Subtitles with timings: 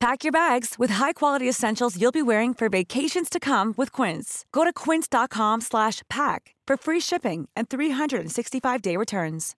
[0.00, 4.46] Pack your bags with high-quality essentials you'll be wearing for vacations to come with Quince.
[4.50, 9.56] Go to quince.com slash pack for free shipping and 365-day returns.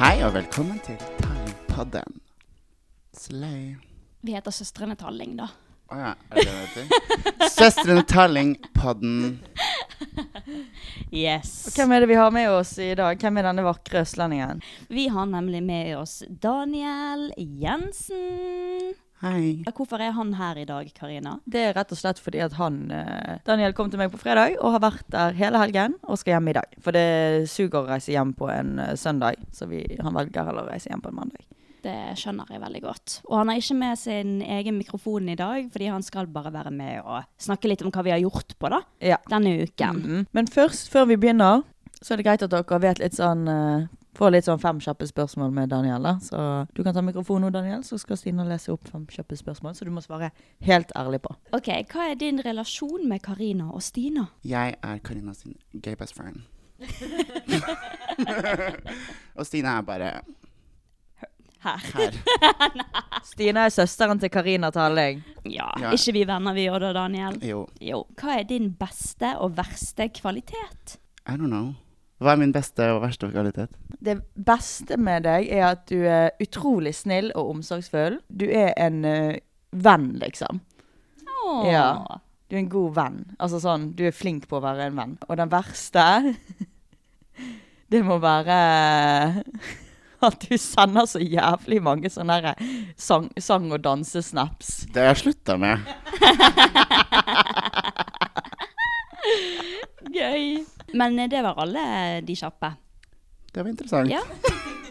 [0.00, 2.20] Hei og velkommen til Tallingpodden.
[3.12, 3.76] Slay.
[4.22, 5.52] Vi heter Søstrene Talling, da.
[5.90, 7.48] Å ja, er det det det heter?
[7.56, 9.40] Søstrene Tallingpodden.
[11.10, 11.50] Yes.
[11.74, 13.18] Hvem er det vi har med oss i dag?
[13.18, 14.62] Hvem er denne vakre østlendingen?
[14.86, 18.94] Vi har nemlig med oss Daniel Jensen.
[19.20, 19.64] Hei.
[19.76, 21.34] Hvorfor er han her i dag, Karina?
[21.44, 24.60] Det er rett og slett fordi at han eh, Daniel kom til meg på fredag
[24.62, 26.78] og har vært der hele helgen og skal hjem i dag.
[26.80, 30.64] For det suger å reise hjem på en eh, søndag, så vi, han velger heller
[30.64, 31.44] å reise hjem på en mandag.
[31.82, 33.14] Det skjønner jeg veldig godt.
[33.30, 36.70] Og han har ikke med sin egen mikrofon i dag, fordi han skal bare være
[36.70, 39.16] med og snakke litt om hva vi har gjort på da, Ja.
[39.30, 39.96] denne uken.
[40.02, 40.26] Mhm.
[40.32, 41.62] Men først, før vi begynner,
[42.02, 43.86] så er det greit at dere vet litt sånn uh,
[44.18, 46.02] Får litt sånn fem kjappe spørsmål med Daniel.
[46.02, 46.16] da.
[46.18, 49.72] Så du kan ta mikrofonen nå, Daniel, så skal Stine lese opp fem kjappe spørsmål.
[49.78, 50.32] Så du må svare
[50.66, 51.30] helt ærlig på.
[51.54, 54.26] Ok, Hva er din relasjon med Karina og Stina?
[54.44, 56.42] Jeg er Karina sin gay best friend.
[59.38, 60.10] og Stina er bare
[61.60, 61.82] Her.
[61.94, 62.16] her.
[63.30, 65.20] Stine er søsteren til Karina Talling.
[65.44, 65.90] Ja, Ja.
[65.92, 67.36] Ikke vi venner, vi òg da, Daniel?
[67.44, 68.06] Jo, Jo.
[68.16, 70.96] Hva er din beste og verste kvalitet?
[71.28, 71.74] I don't know.
[72.20, 73.76] Hva er min beste og verste kvalitet?
[74.00, 78.18] Det beste med deg er at du er utrolig snill og omsorgsfull.
[78.28, 79.36] Du er en uh,
[79.72, 80.60] venn, liksom.
[81.46, 81.62] Åh.
[81.70, 81.86] Ja.
[82.50, 83.20] Du er en god venn.
[83.38, 85.16] Altså sånn, du er flink på å være en venn.
[85.28, 86.04] Og den verste
[87.90, 89.42] Det må være
[90.28, 92.54] at du sender så jævlig mange sånne
[93.00, 94.86] sang, sang- og dansesnaps.
[94.92, 95.78] Det har jeg slutta med.
[100.10, 100.64] Gøy.
[100.96, 101.84] Men eh, det var alle
[102.26, 102.72] de kjappe.
[103.52, 104.10] Det var interessant.
[104.10, 104.22] Ja.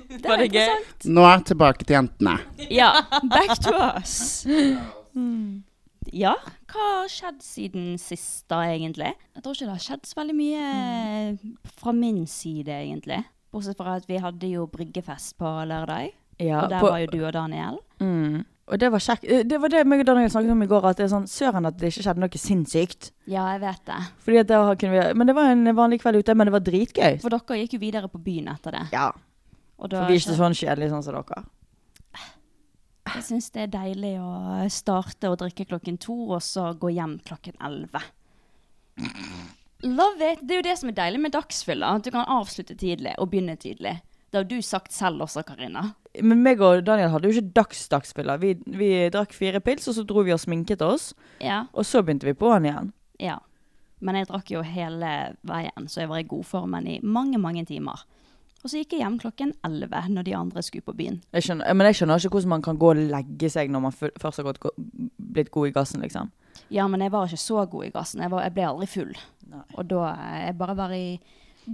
[0.09, 0.71] Det Var det gøy?
[1.13, 2.37] Nå er jeg tilbake til jentene.
[2.73, 2.89] Ja.
[3.29, 4.45] Back to us.
[6.15, 6.31] Ja,
[6.71, 9.11] hva har skjedd siden sist da, egentlig?
[9.35, 11.43] Jeg tror ikke det har skjedd så veldig mye eh,
[11.77, 13.19] fra min side, egentlig.
[13.51, 16.11] Bortsett fra at vi hadde jo bryggefest på lørdag.
[16.39, 17.79] Ja, og der på- var jo du og Daniel.
[17.99, 18.45] Mm.
[18.69, 19.23] Og det var kjekt.
[19.25, 21.25] Eh, Det var det meg og Daniel snakket om i går, at det er sånn
[21.27, 23.11] søren at det ikke skjedde noe sinnssykt.
[23.25, 23.97] Ja, jeg vet det.
[24.21, 26.59] Fordi at da kunne vi, men det var en vanlig kveld ute, men det var
[26.61, 27.19] dritgøy.
[27.21, 28.91] For dere gikk jo videre på byen etter det.
[28.93, 29.11] Ja,
[29.79, 31.45] Og da for vi er ikke sånn kjedelige sånn som dere.
[33.15, 37.19] Jeg syns det er deilig å starte å drikke klokken to, og så gå hjem
[37.25, 38.03] klokken elleve.
[39.83, 40.41] Love it!
[40.43, 41.95] Det er jo det som er deilig med dagsfylla.
[41.99, 43.99] At du kan avslutte tidlig og begynne tidlig.
[44.29, 45.87] Det har du sagt selv også, Karina.
[46.21, 48.35] Men meg og Daniel hadde jo ikke dags-dagsfylla.
[48.41, 51.13] Vi, vi drakk fire pils, og så dro vi og sminket oss.
[51.41, 52.91] Ja, Og så begynte vi på den igjen.
[53.19, 53.39] ja.
[53.99, 55.07] Men jeg drakk jo hele
[55.43, 58.05] veien, så jeg var i godformen i mange, mange timer.
[58.63, 61.17] Og så gikk jeg hjem klokken elleve når de andre skulle på byen.
[61.35, 63.91] Jeg skjønner, men jeg skjønner ikke hvordan man kan gå og legge seg når man
[63.99, 64.63] først har gått,
[65.19, 66.31] blitt god i gassen, liksom.
[66.69, 68.21] Ja, men jeg var ikke så god i gassen.
[68.21, 69.13] Jeg, var, jeg ble aldri full.
[69.49, 69.63] Nei.
[69.77, 71.19] Og da eh, jeg bare var i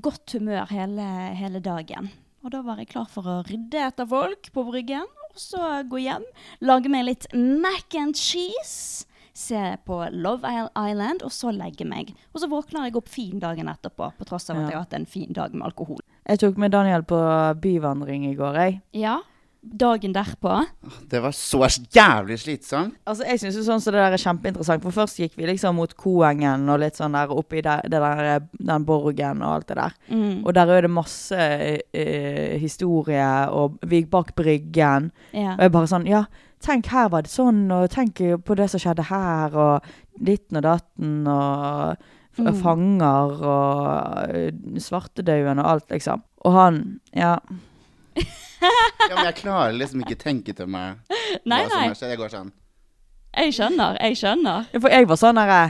[0.02, 1.08] godt humør hele,
[1.40, 2.12] hele dagen.
[2.46, 5.98] Og da var jeg klar for å rydde etter folk på bryggen, og så gå
[6.04, 6.24] hjem,
[6.62, 10.48] lage meg litt mac and cheese, se på Love
[10.78, 12.14] Island, og så legge meg.
[12.32, 14.68] Og så våkner jeg opp fin dagen etterpå, på tross av at Ja.
[14.70, 16.00] jeg har hatt en fin dag med alkohol.
[16.30, 17.18] Jeg tok med Daniel på
[17.62, 18.82] byvandring i går, jeg.
[18.94, 19.18] Ja,
[19.66, 20.60] dagen derpå.
[21.10, 21.66] Det var så
[21.96, 22.96] jævlig slitsomt.
[23.08, 24.84] Altså, jeg syns sånn så det der er kjempeinteressant.
[24.86, 28.86] For først gikk vi liksom mot Koengen og litt sånn der oppi der, der, den
[28.88, 29.96] borgen og alt det der.
[30.10, 30.44] Mm.
[30.46, 35.12] Og der er det masse uh, historie, og vi gikk bak bryggen.
[35.34, 35.56] Ja.
[35.58, 36.26] Og jeg bare sånn Ja,
[36.66, 39.90] tenk her var det sånn, og tenk på det som skjedde her, og
[40.20, 42.52] ditten og datten, og Mm.
[42.60, 44.52] fanger, og eh,
[44.84, 46.20] svartedauden og alt, liksom.
[46.44, 47.38] Og han Ja.
[48.16, 51.02] Ja, men jeg klarer liksom ikke tenke til meg
[51.46, 51.88] Nei, hva som nei.
[51.92, 52.14] har skjedd.
[52.16, 52.52] Jeg går sånn
[53.36, 53.98] Jeg skjønner.
[54.02, 54.70] Jeg skjønner.
[54.74, 55.64] Ja, For jeg var sånn derre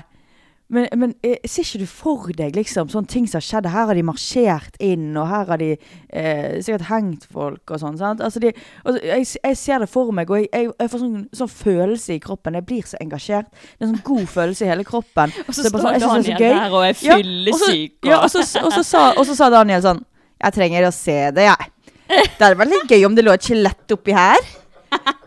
[0.68, 3.68] men, men eh, ser ikke du for deg liksom sånne ting som har skjedd?
[3.70, 8.00] Her har de marsjert inn, og her har de eh, sikkert hengt folk og sånn.
[8.00, 8.24] sant?
[8.26, 8.50] Altså de,
[8.82, 12.16] altså, jeg, jeg ser det for meg, og jeg, jeg, jeg får sånn, sånn følelse
[12.18, 12.58] i kroppen.
[12.58, 13.52] Jeg blir så engasjert.
[13.54, 15.38] Det er en sånn god følelse i hele kroppen.
[15.46, 17.72] Og så Det er står sånn, så Daniel der og er Ja, og så-
[18.10, 20.02] Ja, og så, og, så sa, og så sa Daniel sånn
[20.42, 21.70] Jeg trenger å se det, jeg.
[22.10, 24.46] Det hadde vært litt gøy om det lå et skjelett oppi her.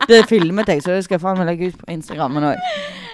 [0.09, 2.61] Det filmet jeg, så det skal jeg faen meg legge ut på Instagrammen òg.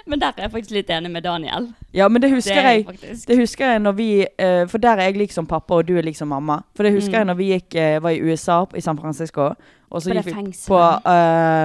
[0.06, 1.66] Men der er jeg faktisk litt enig med Daniel.
[1.98, 3.24] Ja, men det husker det jeg faktisk.
[3.28, 6.06] Det husker jeg når vi uh, For der er jeg liksom pappa, og du er
[6.06, 6.60] liksom mamma.
[6.78, 7.18] For det husker Mm.
[7.18, 9.50] jeg når vi gikk, uh, var i USA, i San Francisco.
[9.90, 10.82] Og så På gikk vi på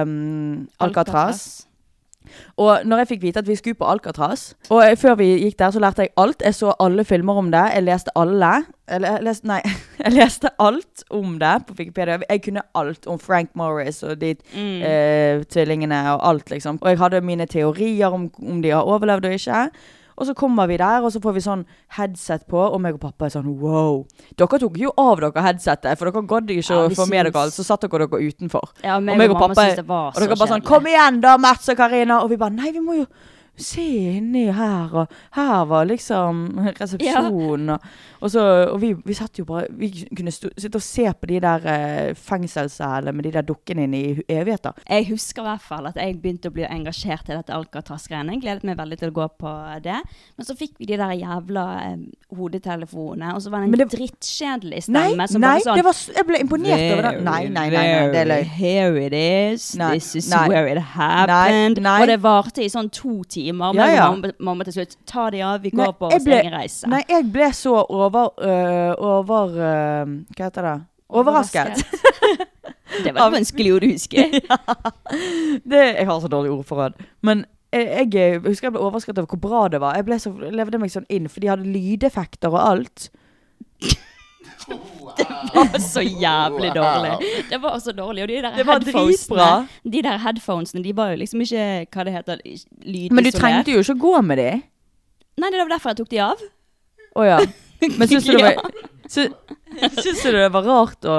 [0.01, 1.67] um, Alcatraz.
[2.57, 5.71] Og når jeg fikk vite at vi skulle på Alcatraz Og før vi gikk der,
[5.71, 6.41] så lærte jeg alt.
[6.45, 7.63] Jeg så alle filmer om det.
[7.75, 8.51] Jeg leste alle.
[8.91, 9.61] Eller jeg leste, nei,
[10.03, 12.17] jeg leste alt om det på Wikipedia.
[12.29, 14.81] Jeg kunne alt om Frank Morris og de Mm.
[14.83, 16.79] eh, tvillingene og alt, liksom.
[16.81, 19.69] Og jeg hadde mine teorier om om de har overlevd og ikke.
[20.21, 21.63] Og så kommer vi der, og så får vi sånn
[21.97, 24.03] headset på, og meg og pappa er sånn wow.
[24.37, 27.41] Dere tok jo av dere headsetet, for dere gadd ikke Ja, å få med dere
[27.41, 27.55] alt.
[27.57, 28.69] Så satt dere dere utenfor.
[28.85, 30.65] Ja, meg Og meg og, og mamma pappa- Og dere bare sånn.
[30.67, 32.21] Kom igjen da, Mats og Karina!
[32.21, 33.07] Og vi bare Nei, vi må jo
[33.63, 33.85] se
[34.17, 36.41] inni her, og her var liksom
[36.81, 37.79] resepsjonen, og,
[38.21, 38.41] og så
[38.71, 41.65] Og vi, vi satt jo bare Vi kunne stå, sitte og se på de der
[41.71, 44.73] eh, fengselscelene med de der dukkene inne i evigheter.
[44.89, 48.39] Jeg husker i hvert fall at jeg begynte å bli engasjert i dette Alcatraz-greiene.
[48.41, 49.53] Gledet meg veldig til å gå på
[49.83, 49.99] det.
[50.37, 51.97] Men så fikk vi de der jævla eh,
[52.37, 56.25] hodetelefonene, og så var det en det- drittkjedelig Nei, som nei, sånn det var, jeg
[56.27, 57.13] ble imponert over det.
[57.23, 58.51] Nei, nei, nei, nei, det er løgn.
[58.61, 59.67] Here it is.
[59.79, 61.79] Nei, This is where it happened.
[61.85, 63.50] Og det varte i sånn to timer.
[63.77, 64.05] Ja, ja.
[64.11, 66.55] mamma, mamma til slutt Ta de av, vi Nei, går på jeg vår ble- egen
[66.55, 66.89] reise.
[66.91, 70.75] Nei, jeg ble så over uh, Over uh, Hva heter det?
[71.11, 71.81] Overrasket.
[73.03, 74.27] det var et vanskelig ord å huske.
[75.71, 76.95] Det, jeg har så dårlig ordforråd.
[77.27, 77.43] Men
[77.73, 79.99] jeg, jeg husker jeg ble overrasket over hvor bra det var.
[79.99, 83.09] Jeg så, levde meg sånn inn, for de hadde lydeffekter og alt.
[84.67, 85.25] Det
[85.55, 87.11] var så jævlig dårlig.
[87.49, 88.23] Det var så dårlig.
[88.23, 89.67] Og de der Det var headphonesene dritbra.
[89.95, 93.15] De der headphonesene, de var jo liksom ikke Hva det heter Lydisolert.
[93.17, 94.49] Men du trengte jo ikke å gå med de.
[95.41, 96.45] Nei, det var derfor jeg tok de av.
[97.17, 97.39] Å ja.
[97.97, 98.71] Men syns du det var
[99.09, 99.27] sy,
[99.97, 101.15] Syns du det var rart å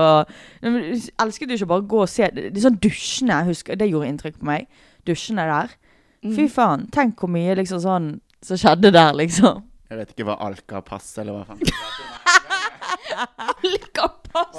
[0.62, 0.76] Men
[1.24, 4.38] Elsket du ikke bare å gå og se De sånn dusjene, husker, det gjorde inntrykk
[4.40, 4.68] på meg.
[5.08, 5.74] Dusjene der.
[6.22, 6.36] Mm.
[6.36, 6.86] Fy faen.
[6.94, 8.08] Tenk hvor mye liksom sånn
[8.42, 9.62] som skjedde der, liksom.
[9.90, 11.60] Jeg vet ikke hva Alka-pass eller hva faen.
[13.62, 14.56] Alcatraz.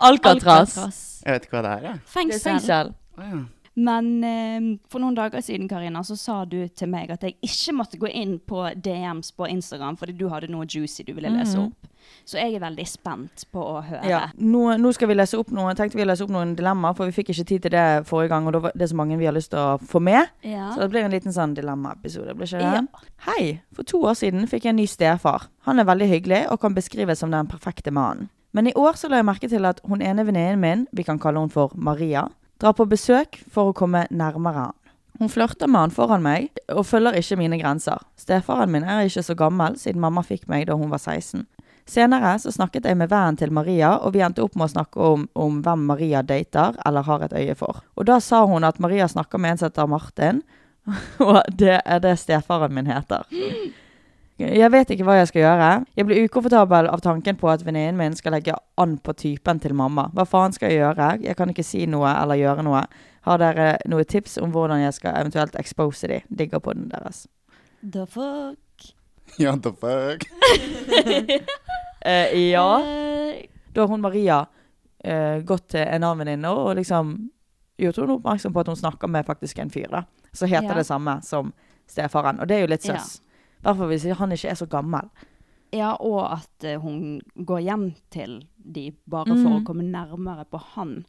[0.00, 0.76] Alcatraz.
[1.24, 1.92] Jeg vet ikke hva det er, jeg.
[1.92, 2.42] Det er Fengsel.
[2.50, 2.92] fengsel.
[3.18, 3.40] Å, ja.
[3.78, 7.74] Men eh, for noen dager siden, Karina, så sa du til meg at jeg ikke
[7.78, 11.54] måtte gå inn på DMs på Instagram fordi du hadde noe juicy du ville lese
[11.58, 11.66] Mhm.
[11.68, 11.94] opp.
[12.24, 14.04] Så jeg er veldig spent på å høre.
[14.08, 14.20] Ja.
[14.40, 17.04] Nå, nå skal vi lese opp noen, tenkte vi å lese opp noen dilemmaer, for
[17.06, 19.26] vi fikk ikke tid til det forrige gang, og det var det så mange vi
[19.28, 20.26] har lyst til å få med.
[20.42, 20.70] Ja.
[20.72, 22.34] Så det blir en liten sånn dilemmaepisode.
[22.62, 22.80] Ja.
[23.28, 23.60] Hei!
[23.74, 25.48] For to år siden fikk jeg en ny stefar.
[25.68, 28.30] Han er veldig hyggelig og kan beskrives som den perfekte mannen.
[28.54, 31.18] Men i år så la jeg merke til at hun ene venninnen min, vi kan
[31.18, 34.76] kalle hun for Maria, drar på besøk for å komme nærmere han.
[35.18, 38.02] Hun flørter med han foran meg, og følger ikke mine grenser.
[38.18, 41.42] Stefaren min er ikke så gammel, siden mamma fikk meg da hun var 16.
[41.88, 45.10] Senere så snakket jeg med vennen til Maria, og vi endte opp med å snakke
[45.14, 47.80] om, om hvem Maria dater eller har et øye for.
[47.96, 50.42] Og da sa hun at Maria snakker med en som heter Martin,
[51.24, 53.24] og det er det stefaren min heter.
[54.38, 55.68] Jeg vet ikke hva jeg skal gjøre.
[55.98, 59.74] Jeg blir ukomfortabel av tanken på at venninnen min skal legge an på typen til
[59.74, 60.04] mamma.
[60.14, 61.08] Hva faen skal jeg gjøre?
[61.26, 62.84] Jeg kan ikke si noe eller gjøre noe.
[63.26, 66.20] Har dere noe tips om hvordan jeg skal eventuelt expose de?
[66.30, 67.26] Digger på den deres.
[67.82, 68.58] The fuck?
[69.38, 70.22] Ja, the fuck.
[72.06, 72.68] uh, ja.
[73.74, 74.38] Da har hun Maria
[75.04, 77.16] uh, gått til en annen venninne og liksom
[77.78, 79.90] gjort henne oppmerksom på at hun snakker med faktisk en fyr.
[79.92, 80.04] da.
[80.32, 80.78] Så heter Ja.
[80.80, 81.52] det samme som
[81.90, 82.40] stefaren.
[82.40, 82.96] Og det er jo litt Ja.
[83.58, 85.08] I hvert fall hvis han ikke er så gammel.
[85.72, 89.64] ja, og at eh, hun går hjem til de bare for å Mhm.
[89.66, 91.04] komme nærmere på han.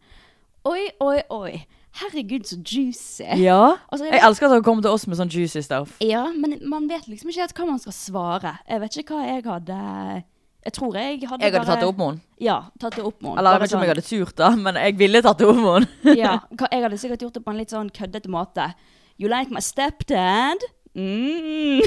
[0.65, 1.65] Oi, oi, oi.
[2.01, 3.23] Herregud, så juicy.
[3.39, 3.77] Ja.
[3.91, 5.97] Altså, jeg Jeg elsker at han kommer til oss med sånn juicy stuff.
[6.01, 8.57] Ja, men man vet liksom ikke helt hva man skal svare.
[8.67, 10.23] Jeg vet ikke hva jeg hadde
[10.65, 12.21] Jeg tror jeg hadde Jeg hadde bare tatt det opp med henne.
[12.39, 13.39] Ja, tatt det opp med henne.
[13.39, 15.47] Eller jeg vet ikke om jeg sånn- hadde turt da, men jeg ville tatt det
[15.47, 16.17] opp med henne.
[16.17, 16.39] ja,
[16.71, 18.73] jeg hadde sikkert gjort det på en litt sånn køddete måte.
[19.17, 20.57] You like my stepdad?
[20.97, 21.83] Mm.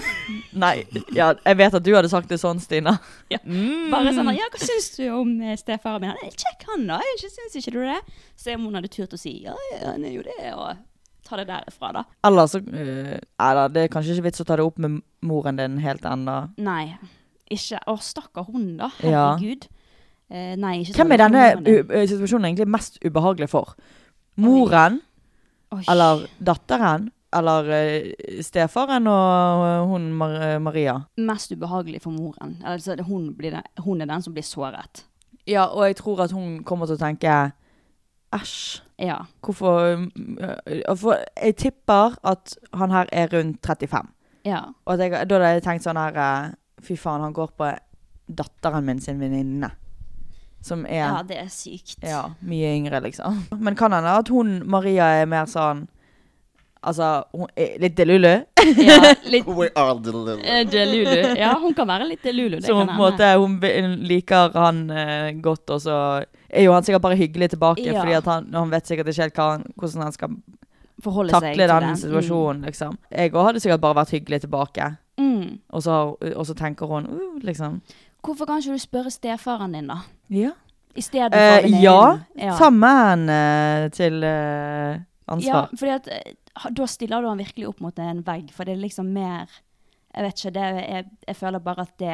[0.63, 0.85] Nei,
[1.17, 2.95] ja, jeg vet at du hadde sagt det sånn, Stina.
[3.33, 3.41] Ja.
[3.43, 3.91] Mm.
[3.93, 6.13] Bare sånn Ja, hva syns du om eh, stefaren min?
[6.13, 7.01] Han er kjekk, han da.
[7.17, 7.99] Ikke, syns ikke du det?
[8.39, 10.81] Se om hun hadde turt å si ja, ja, han er jo det, og
[11.27, 12.05] ta det derfra, da.
[12.29, 15.01] Eller så Nei uh, da, det er kanskje ikke vits å ta det opp med
[15.27, 16.39] moren din helt ennå.
[16.63, 16.95] Nei.
[17.53, 18.89] Ikke Å, stakkar hun, da.
[19.01, 19.67] Herregud.
[20.33, 21.43] Eh, nei, ikke Hvem er denne
[22.09, 23.75] situasjonen egentlig mest ubehagelig for?
[24.41, 25.03] Moren,
[25.75, 25.83] Oi.
[25.93, 30.99] eller datteren, eller ø, stefaren og hun Mar Maria?
[31.17, 32.59] Mest ubehagelig for moren.
[32.65, 35.05] Altså, hun, blir det, hun er den som blir såret.
[35.49, 37.53] Ja, og jeg tror at hun kommer til å tenke
[38.33, 38.81] Æsj.
[39.03, 39.19] Ja.
[39.45, 40.07] Hvorfor
[40.97, 44.09] For jeg tipper at han her er rundt 35.
[44.45, 44.63] Ja.
[44.87, 47.69] Og jeg, da hadde jeg tenkt sånn her Fy faen, han går på
[48.33, 49.69] datteren min sin venninne.
[50.63, 51.99] Som er ja, det er sykt.
[52.07, 53.43] Ja, mye yngre, liksom.
[53.59, 55.85] Men kan hende at hun, Maria, er mer sånn
[56.83, 58.31] Altså, hun er litt delulu.
[58.83, 58.97] Ja,
[59.31, 60.33] litt We are delulu.
[60.43, 61.13] eh, delulu.
[61.39, 62.57] Ja, hun kan være litt delulu.
[62.59, 63.61] Det Så hun måte Hun
[64.03, 65.99] liker han uh, godt, og så
[66.51, 67.87] er jo han sikkert bare hyggelig tilbake.
[67.87, 68.01] Ja.
[68.01, 70.35] Fordi at han, han vet sikkert ikke helt hva han, hvordan han skal
[71.03, 72.03] Forholde takle den, den situasjonen.
[72.03, 72.99] situasjonen, liksom.
[73.11, 74.91] Jeg òg hadde sikkert bare vært hyggelig tilbake.
[75.19, 75.31] Mm.
[75.33, 75.57] Mm.
[75.71, 75.97] Og så,
[76.35, 77.81] og så tenker hun uh, liksom
[78.23, 80.03] Hvorfor kan ikke du spørre stefaren din, da?
[80.31, 80.53] Ja.
[80.95, 81.83] I stedet for for venninnen?
[81.83, 82.03] ja.
[82.39, 82.57] ja.
[82.59, 84.25] Sammen uh, til
[85.33, 85.69] ansvar.
[85.73, 86.35] Ja, fordi at eh,
[86.73, 89.49] da stiller du han virkelig opp mot en vegg, for det er liksom mer
[90.15, 92.09] Jeg vet ikke, det er, jeg føler bare at det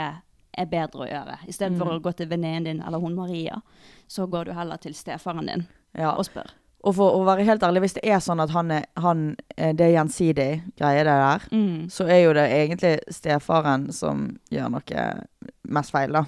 [0.59, 1.39] er bedre å gjøre.
[1.51, 1.97] Istedenfor Mm.
[1.97, 3.61] å gå til venninnen din eller hun Maria,
[4.07, 5.67] så går du heller til stefaren din
[5.99, 6.13] Ja.
[6.15, 6.47] og spør.
[6.85, 9.73] Og for å være helt ærlig, hvis det er sånn at han er, han, eh,
[9.73, 11.89] det er gjensidig greie det der, Mm.
[11.91, 15.23] så er jo det egentlig stefaren som gjør noe
[15.69, 16.25] mest feil, da.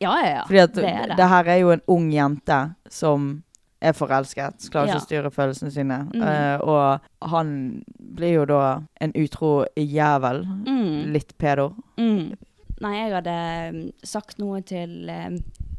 [0.00, 0.42] Ja, ja, ja.
[0.44, 1.28] Fordi at det det, det.
[1.28, 3.42] her er jo en ung jente som
[3.80, 5.96] er forelsket, klarer ikke å styre følelsene sine.
[6.12, 6.20] Mm.
[6.22, 7.52] Uh, og han
[7.98, 8.62] blir jo da
[9.00, 10.42] en utro jævel.
[10.66, 11.12] Mm.
[11.14, 11.70] Litt pedo.
[11.96, 12.34] Mm.
[12.80, 13.38] Nei, jeg hadde
[13.76, 15.34] mm, sagt noe til eh,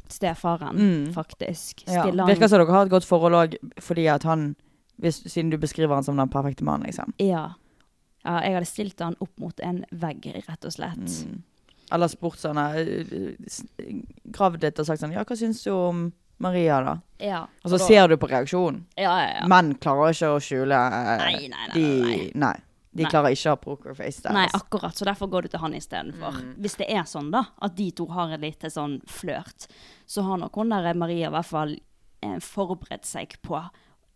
[0.10, 1.14] stefaren, Mm.
[1.14, 1.86] faktisk.
[1.88, 2.04] Ja.
[2.04, 4.56] Han- Virker som dere har et godt forhold òg, fordi at han
[5.02, 7.14] hvis, Siden du beskriver han som den perfekte mannen, liksom.
[7.18, 7.54] Ja.
[8.24, 8.36] ja.
[8.46, 11.08] Jeg hadde stilt han opp mot en vegg, rett og slett.
[11.26, 11.40] Mm.
[11.92, 13.34] Eller spurt sånn eh,
[14.32, 16.06] Gravd litt og sagt sånn Ja, hva syns du om
[16.42, 16.98] Maria, da?
[17.22, 17.44] Ja.
[17.64, 18.84] Og så da- ser du på reaksjonen.
[18.96, 19.48] Ja, ja, ja.
[19.52, 22.56] Menn klarer ikke å skjule eh, Nei, nei, nei, de, nei.
[22.92, 24.34] De klarer ikke å ha pokerface der.
[24.36, 24.66] Nei, altså.
[24.66, 24.98] akkurat.
[25.00, 26.42] Så derfor går du til han istedenfor.
[26.42, 26.50] Mm.
[26.60, 29.70] Hvis det er sånn, da, at de to har en lite sånn flørt,
[30.06, 33.62] så har nok hun der Maria i hvert fall eh, forberedt seg på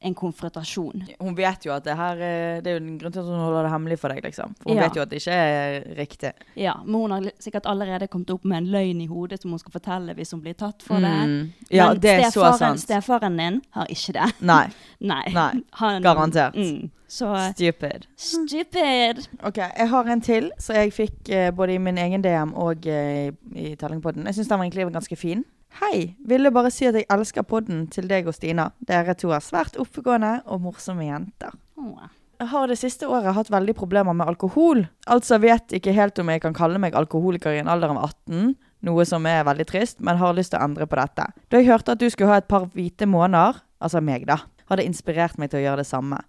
[0.01, 1.03] en konfrontasjon.
[1.19, 3.39] Hun vet jo at det her eh, Det er jo en grunn til at hun
[3.39, 4.55] holder det hemmelig for deg, liksom.
[4.61, 4.83] For hun Ja.
[4.87, 6.31] vet jo at det ikke er riktig.
[6.55, 9.59] Ja, Men hun har sikkert allerede kommet opp med en løgn i hodet som hun
[9.59, 11.13] skal fortelle hvis hun blir tatt for det.
[11.27, 11.53] Mm.
[11.71, 12.79] Ja, Men det så stefaren, sant.
[12.85, 14.27] stefaren din har ikke det.
[14.51, 14.67] Nei.
[14.99, 15.23] Nei.
[15.33, 15.51] Nei.
[15.81, 16.55] Han, Garantert.
[16.55, 16.91] Mm.
[17.07, 18.07] Så Stupid.
[18.17, 19.27] stupid.
[19.43, 22.85] OK, jeg har en til, så jeg fikk uh, både i min egen DM og
[22.89, 24.25] uh, i, i Tellingpodden.
[24.25, 25.43] Jeg syns den var egentlig ganske fin.
[25.75, 26.15] Hei!
[26.23, 28.69] Ville bare si at jeg elsker podden til deg og Stina.
[28.87, 31.51] Dere to er svært oppegående og morsomme jenter.
[31.75, 32.05] Åh.
[32.39, 34.85] Jeg har det siste året hatt veldig problemer med alkohol.
[35.11, 38.55] Altså vet ikke helt om jeg kan kalle meg alkoholiker i en alder av 18,
[38.87, 41.27] noe som er veldig trist, men har lyst til å endre på dette.
[41.51, 44.41] Da jeg hørte at du skulle ha et par hvite måneder, altså meg da,
[44.71, 46.21] har det inspirert meg til å gjøre det samme.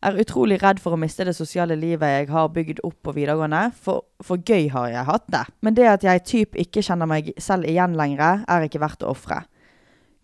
[0.00, 3.66] Er utrolig redd for å miste det sosiale livet jeg har bygd opp på videregående,
[3.76, 5.42] for, for gøy har jeg hatt det.
[5.60, 9.12] Men det at jeg typ ikke kjenner meg selv igjen lenger, er ikke verdt å
[9.12, 9.42] ofre.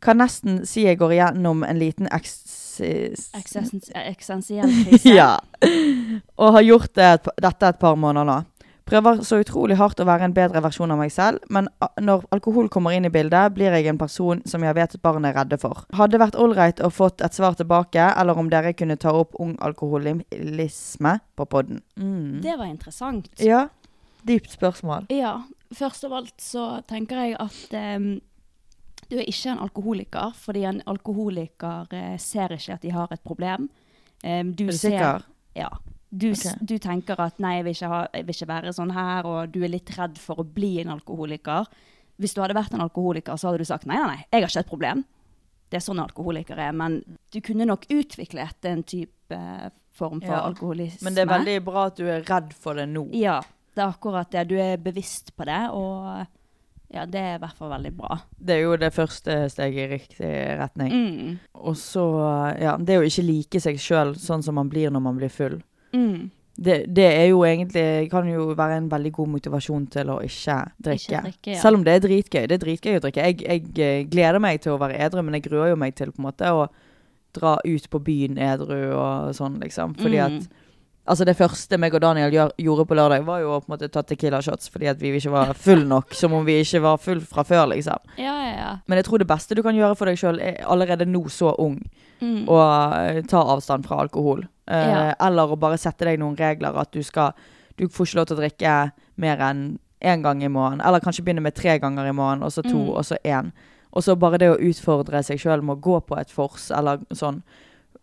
[0.00, 2.38] Kan nesten si jeg går igjennom en liten eks...
[3.36, 5.12] Eksistens- Eksistensiell krise.
[5.18, 5.30] ja.
[6.36, 8.40] Og har gjort det, et dette et par måneder nå.
[8.86, 11.66] Prøver så utrolig hardt å være en bedre versjon av meg selv, men
[11.98, 15.26] når alkohol kommer inn i bildet, blir jeg en person som jeg vet at barn
[15.26, 15.82] er redde for.
[15.98, 19.56] Hadde vært ålreit å fått et svar tilbake, eller om dere kunne ta opp ung
[19.66, 21.82] alkoholisme på podden.
[21.98, 22.38] Mm.
[22.46, 23.26] Det var interessant.
[23.42, 23.64] Ja.
[24.26, 25.10] Dypt spørsmål.
[25.14, 25.40] Ja,
[25.74, 28.08] først av alt så tenker jeg at um
[29.06, 33.22] du er ikke en alkoholiker, fordi en alkoholiker eh, ser ikke at de har et
[33.22, 33.68] problem.
[34.24, 35.26] Um, du Er du ser- sikker?
[35.54, 35.68] Ja.
[36.10, 36.54] Du, okay.
[36.60, 39.60] Du tenker at nei, jeg vil, ha, jeg vil ikke være sånn her, og du
[39.66, 41.66] er litt redd for å bli en alkoholiker.
[42.22, 44.52] Hvis du hadde vært en alkoholiker, så hadde du sagt nei, nei, nei, jeg har
[44.52, 45.02] ikke et problem.
[45.66, 47.00] Det er sånn alkoholikere er, men
[47.34, 50.44] du kunne nok utviklet en type eh, form for Ja.
[50.46, 51.04] alkoholisme.
[51.08, 53.08] Men det er veldig bra at du er redd for det nå.
[53.18, 53.40] Ja,
[53.74, 54.46] det er akkurat det.
[54.48, 56.26] Du er bevisst på det, og
[56.94, 58.20] ja, det er i hvert fall veldig bra.
[58.38, 60.92] Det er jo det første steget i riktig retning.
[60.94, 61.38] Mm.
[61.66, 62.04] Og så,
[62.62, 65.58] ja, det å ikke like seg sjøl sånn som man blir når man blir full.
[65.96, 66.30] Mm.
[66.56, 70.58] det, det er jo egentlig kan jo være en veldig god motivasjon til å ikke
[70.80, 71.04] drikke.
[71.12, 71.60] Ikke drikke, ja.
[71.60, 72.42] Selv om det er dritgøy.
[72.48, 73.26] Det er dritgøy å drikke.
[73.30, 76.12] Jeg, jeg eh, gleder meg til å være edru, men jeg gruer jo meg til
[76.12, 76.66] på en måte å
[77.36, 79.96] dra ut på byen edru og sånn, liksom.
[80.00, 80.38] Fordi Mm.
[80.40, 80.62] at
[81.08, 83.76] Altså Det første meg og Daniel gjør, gjorde på lørdag, var jo å på en
[83.76, 86.10] måte ta Tequila-shots fordi at vi ikke var full nok.
[86.18, 88.00] Som om vi ikke var full fra før, liksom.
[88.18, 88.72] Ja, ja, ja.
[88.88, 91.52] Men jeg tror det beste du kan gjøre for deg sjøl, er allerede nå så
[91.62, 91.78] ung,
[92.18, 92.46] Mm.
[92.48, 92.58] å
[93.06, 94.46] eh, ta avstand fra alkohol.
[94.68, 95.14] Eh, Ja.
[95.20, 96.76] Eller å bare sette deg noen regler.
[96.76, 97.32] At du skal
[97.78, 100.80] Du får ikke lov til å drikke mer enn én gang i måneden.
[100.86, 102.88] Eller kanskje begynne med tre ganger i måneden, og så to, Mm.
[102.96, 103.52] og så én.
[103.92, 106.98] Og så bare det å utfordre seg sjøl med å gå på et fors, eller
[107.12, 107.42] sånn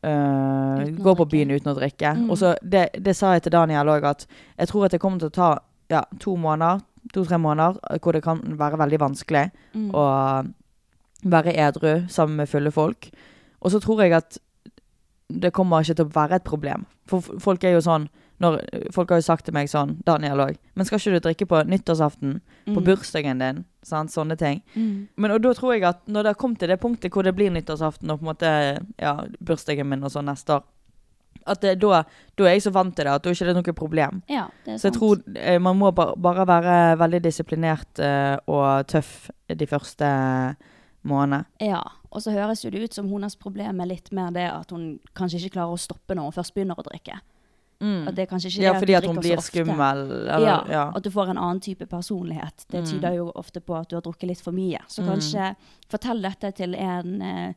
[0.04, 2.10] Uh, Gå på byen uten å drikke.
[2.18, 2.30] Mm.
[2.30, 4.26] Og så det, det sa jeg til Daniel òg, at
[4.60, 6.82] jeg tror at det kommer til å ta ja, to måneder,
[7.14, 9.92] to-tre måneder, eh, hvor det kan være veldig vanskelig Mm.
[9.94, 10.04] å
[11.24, 13.10] være edru sammen med fulle folk.
[13.62, 14.38] Og så tror jeg at
[15.30, 16.86] det kommer ikke til å være et problem.
[17.08, 18.10] For folk er jo sånn
[18.42, 18.58] når,
[18.92, 21.60] Folk har jo sagt til meg sånn, Daniel òg Men skal ikke du drikke på
[21.70, 22.42] nyttårsaften?
[22.66, 22.84] På Mm.
[22.84, 23.66] bursdagen din?
[23.84, 24.10] Sant?
[24.12, 24.62] Sånne ting.
[24.76, 25.08] Mm.
[25.18, 27.36] Men og da tror jeg at når det har kommet til det punktet hvor det
[27.36, 30.64] blir nyttårsaften og på en måte ja, bursdagen min og sånn neste år
[31.46, 32.04] At det, da,
[32.38, 34.22] da er jeg så vant til det at da er ikke det noe problem.
[34.30, 39.30] Ja, det Så jeg tror eh, man må bare være veldig disiplinert eh, og tøff
[39.50, 40.56] de første
[41.04, 41.46] månedene.
[41.60, 41.82] Ja,
[42.14, 45.00] og så høres jo det ut som hennes problem er litt mer det at hun
[45.18, 47.20] kanskje ikke klarer å stoppe når hun først begynner å drikke.
[47.84, 50.04] At det er kanskje ikke Ja, det fordi du at hun blir skummel.
[50.32, 50.84] Eller, ja, ja.
[50.96, 52.66] At du får en annen type personlighet.
[52.72, 52.86] Det Mm.
[52.88, 54.80] tyder jo ofte på at du har drukket litt for mye.
[54.88, 55.10] Så Mm.
[55.10, 55.56] kanskje
[55.90, 57.54] fortell dette til en eh,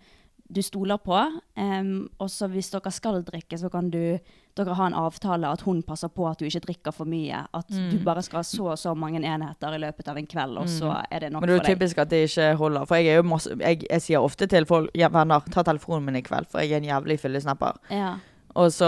[0.52, 1.40] du stoler på.
[1.56, 4.18] Um, og så hvis dere skal drikke, så kan du
[4.56, 7.44] dere ha en avtale at hun passer på at du ikke drikker for mye.
[7.54, 7.90] At Mm.
[7.90, 10.66] du bare skal ha så og så mange enheter i løpet av en kveld, og
[10.68, 11.48] så er det nok for deg.
[11.48, 12.86] Men det er jo typisk at det ikke holder.
[12.86, 16.04] For jeg er jo masse Jeg, jeg sier ofte til folk ja, venner, ta telefonen
[16.06, 17.76] min i kveld, for jeg er en jævlig fyllesnapper.
[17.90, 18.14] Ja.
[18.56, 18.86] Og så,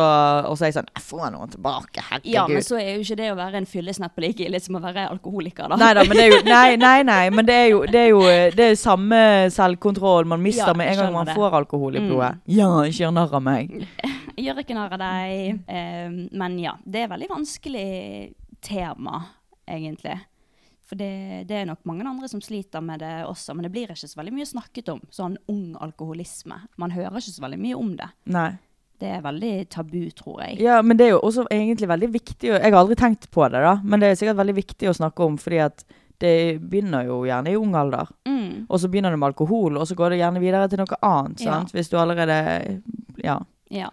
[0.49, 2.33] og så er jeg sånn Jeg får noen tilbake, herregud.
[2.33, 4.81] ja, men så er jo ikke det å være en fyllesneppe like ille som å
[4.81, 5.77] være alkoholiker, da.
[5.77, 8.23] Neida, men det er jo Nei, nei, nei men det er jo, det er jo
[8.57, 11.35] det er samme selvkontroll man mister Ja, med en gang man det.
[11.37, 12.09] får alkohol i Mm.
[12.09, 12.39] blodet.
[12.47, 13.87] Ja, ikke gjør narr av meg.
[14.49, 15.61] Gjør ikke narr av deg.
[15.69, 17.89] Eh, men ja, det er veldig vanskelig
[18.65, 19.21] tema,
[19.69, 20.17] egentlig.
[20.89, 23.91] For det, det er nok mange andre som sliter med det også, men det blir
[23.93, 25.03] ikke så veldig mye snakket om.
[25.13, 26.63] Sånn ung alkoholisme.
[26.81, 28.09] Man hører ikke så veldig mye om det.
[28.33, 28.51] Nei.
[28.99, 30.57] Det er veldig tabu, tror jeg.
[30.65, 33.61] Ja, men det er jo også egentlig veldig viktig Jeg har aldri tenkt på det,
[33.63, 35.85] da, men det er sikkert veldig viktig å snakke om, fordi at
[36.19, 38.09] det begynner jo gjerne i ung alder.
[38.27, 38.67] Mm.
[38.67, 41.45] Og så begynner det med alkohol, og så går det gjerne videre til noe annet.
[41.47, 41.61] Ja.
[41.71, 42.41] Hvis du allerede
[43.23, 43.39] Ja.
[43.71, 43.93] Ja.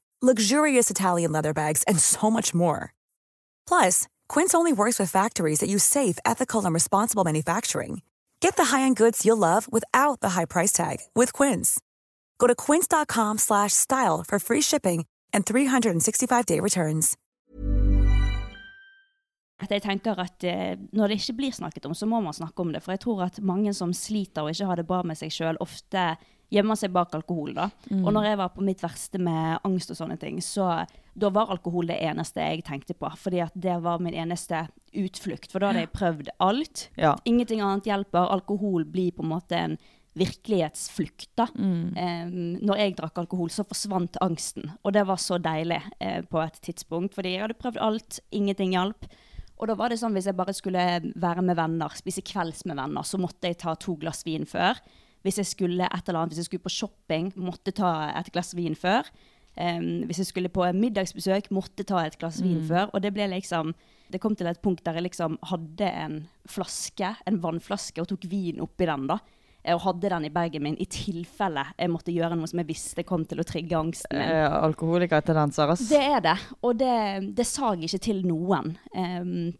[0.21, 2.93] luxurious Italian leather bags, and so much more.
[3.67, 8.01] Plus, Quince only works with factories that use safe, ethical, and responsible manufacturing.
[8.41, 11.79] Get the high-end goods you'll love without the high price tag with Quince.
[12.39, 17.17] Go to quince.com slash style for free shipping and 365-day returns.
[19.69, 22.71] jeg tenker at eh, når det ikke blir snakket om, så må man snakke om
[22.73, 22.81] det.
[22.81, 25.59] For jeg tror at mange som sliter og ikke har det bra med seg sjøl,
[25.61, 26.15] ofte
[26.51, 27.53] gjemmer seg bak alkohol.
[27.55, 27.69] da.
[28.01, 30.83] Og når jeg var på mitt verste med angst og sånne ting, så
[31.13, 33.09] da var alkohol det eneste jeg tenkte på.
[33.19, 35.51] Fordi at det var min eneste utflukt.
[35.51, 36.85] For da hadde jeg prøvd alt.
[36.99, 37.15] Ja.
[37.25, 38.31] Ingenting annet hjelper.
[38.35, 39.79] Alkohol blir på en måte en
[40.19, 41.29] virkelighetsflukt.
[41.39, 41.47] da.
[41.95, 42.27] Eh,
[42.59, 44.71] når jeg drakk alkohol, så forsvant angsten.
[44.83, 48.75] Og det var så deilig uh, på et tidspunkt, fordi jeg hadde prøvd alt, ingenting
[48.75, 49.07] hjalp.
[49.61, 50.83] Og da var det sånn hvis jeg bare skulle
[51.21, 54.79] være med venner, spise kvelds med venner, så måtte jeg ta to glass vin før.
[55.23, 58.53] Hvis jeg skulle et eller annet, hvis jeg skulle på shopping, måtte ta et glass
[58.57, 59.05] vin før.
[59.57, 62.67] Um, hvis jeg skulle på middagsbesøk, måtte ta et glass vin Mm.
[62.69, 62.89] før.
[62.93, 63.73] Og det ble liksom
[64.11, 68.25] Det kom til et punkt der jeg liksom hadde en flaske, en vannflaske, og tok
[68.27, 69.19] vin oppi den, da.
[69.63, 72.67] Eh, Og hadde den i bagen min i tilfelle jeg måtte gjøre noe som jeg
[72.67, 74.27] visste kom til å trigge angsten min.
[74.27, 75.87] Eh, Alkoholikertendenser, ass.
[75.87, 78.75] Det er det, og det, det sa jeg ikke til noen.
[78.95, 79.53] Um,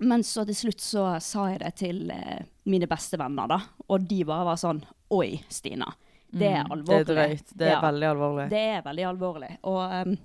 [0.00, 3.60] men så til slutt så sa jeg det til eh, mine beste venner, da.
[3.88, 5.88] Og de bare var sånn Oi, Stina.
[6.32, 7.06] Det er Mm, alvorlig.
[7.06, 7.48] Det er drøyt.
[7.58, 8.48] Det er Ja, veldig alvorlig.
[8.50, 9.50] Det er veldig alvorlig.
[9.64, 10.16] Og um,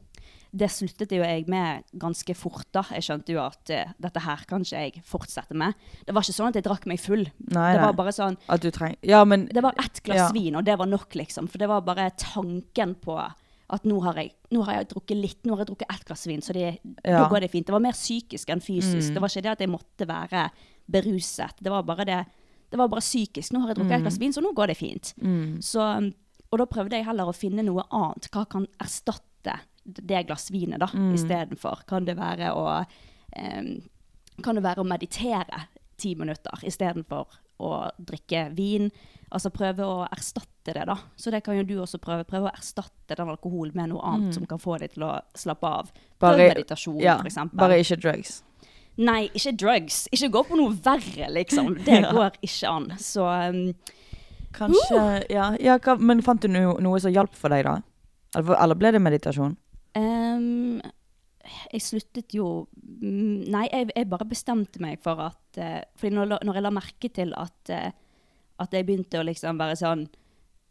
[0.55, 2.83] det sluttet jo jeg med ganske fort, da.
[2.95, 5.73] Jeg skjønte jo at uh, dette her kan ikke jeg fortsette med.
[6.05, 7.25] Det var ikke sånn at jeg drakk meg full.
[7.51, 7.85] Nei, det nei.
[7.89, 8.37] var bare sånn
[9.03, 10.31] Ja, men det var ett glass Ja.
[10.31, 11.49] vin, og det var nok, liksom.
[11.49, 13.17] For det var bare tanken på
[13.69, 16.25] at nå har jeg, nå har jeg drukket litt, nå har jeg drukket ett glass
[16.27, 17.23] vin, så det, Ja.
[17.23, 17.65] da går det fint.
[17.67, 19.09] Det var mer psykisk enn fysisk.
[19.09, 19.13] Mm.
[19.13, 20.49] Det var ikke det at jeg måtte være
[20.89, 21.53] beruset.
[21.61, 22.25] Det var bare det
[22.69, 23.53] det var bare psykisk.
[23.53, 25.13] Nå har jeg drukket et ett glass vin, så nå går det fint.
[25.23, 25.61] Mm.
[25.63, 26.13] Så, um,
[26.51, 28.27] og da prøvde jeg heller å finne noe annet.
[28.29, 29.53] Hva kan erstatte
[29.85, 31.13] det glass vinet, da, Mm.
[31.15, 31.85] istedenfor?
[31.87, 32.85] Kan det være å
[33.33, 33.81] em,
[34.43, 35.63] Kan det være å meditere
[35.97, 37.25] ti minutter istedenfor
[37.59, 38.91] å drikke vin?
[39.31, 40.95] Altså prøve å erstatte det, da.
[41.17, 42.23] Så det kan jo du også prøve.
[42.27, 44.33] Prøve å erstatte den alkoholen med noe annet Mm.
[44.33, 45.91] som kan få deg til å slappe av.
[46.19, 47.57] Prøv Bare- meditasjon, ja, eksempel.
[47.57, 48.43] Bare ikke drugs.
[48.97, 50.07] Nei, ikke drugs.
[50.11, 51.75] Ikke gå på noe verre, liksom.
[51.85, 52.11] Det Ja.
[52.11, 52.87] går ikke an.
[52.97, 53.73] Så um,
[54.53, 57.81] Kanskje Ja, ja men fant du noe, noe som hjalp for deg, da?
[58.35, 59.55] Eller, ble det meditasjon?
[59.95, 60.81] Ehm,
[61.71, 62.67] jeg sluttet jo
[63.01, 66.71] mm, Nei, jeg, jeg bare bestemte meg for at uh, Fordi når, når jeg la
[66.75, 67.91] merke til at, uh,
[68.63, 70.07] at jeg begynte å liksom være sånn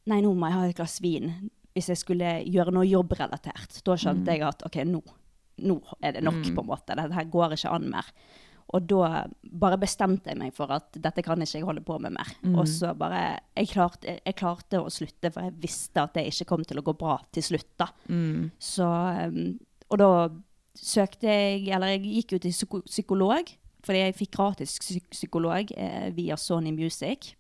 [0.07, 1.31] Nei, nå må jeg ha et glass vin
[1.77, 3.83] hvis jeg skulle gjøre noe jobbrelatert.
[3.85, 4.33] Da skjønte Mm.
[4.33, 5.01] jeg at OK, nå,
[5.69, 6.55] nå er det nok, Mm.
[6.57, 6.95] på en måte.
[6.97, 8.07] Dette her går ikke an mer.
[8.73, 12.15] Og da bare bestemte jeg meg for at dette kan ikke jeg holde på med
[12.17, 12.33] mer.
[12.43, 12.55] Mm.
[12.59, 16.49] Og så bare jeg klarte, jeg klarte å slutte, for jeg visste at det ikke
[16.55, 17.69] kom til å gå bra til slutt.
[17.77, 17.91] da.
[18.09, 18.51] Mm.
[18.59, 18.89] Så,
[19.29, 19.59] um,
[19.91, 20.09] og da
[20.77, 23.51] søkte jeg, eller jeg gikk jo til psykolog,
[23.87, 24.77] fordi jeg fikk gratis
[25.11, 27.35] psykolog eh, via Sony Music.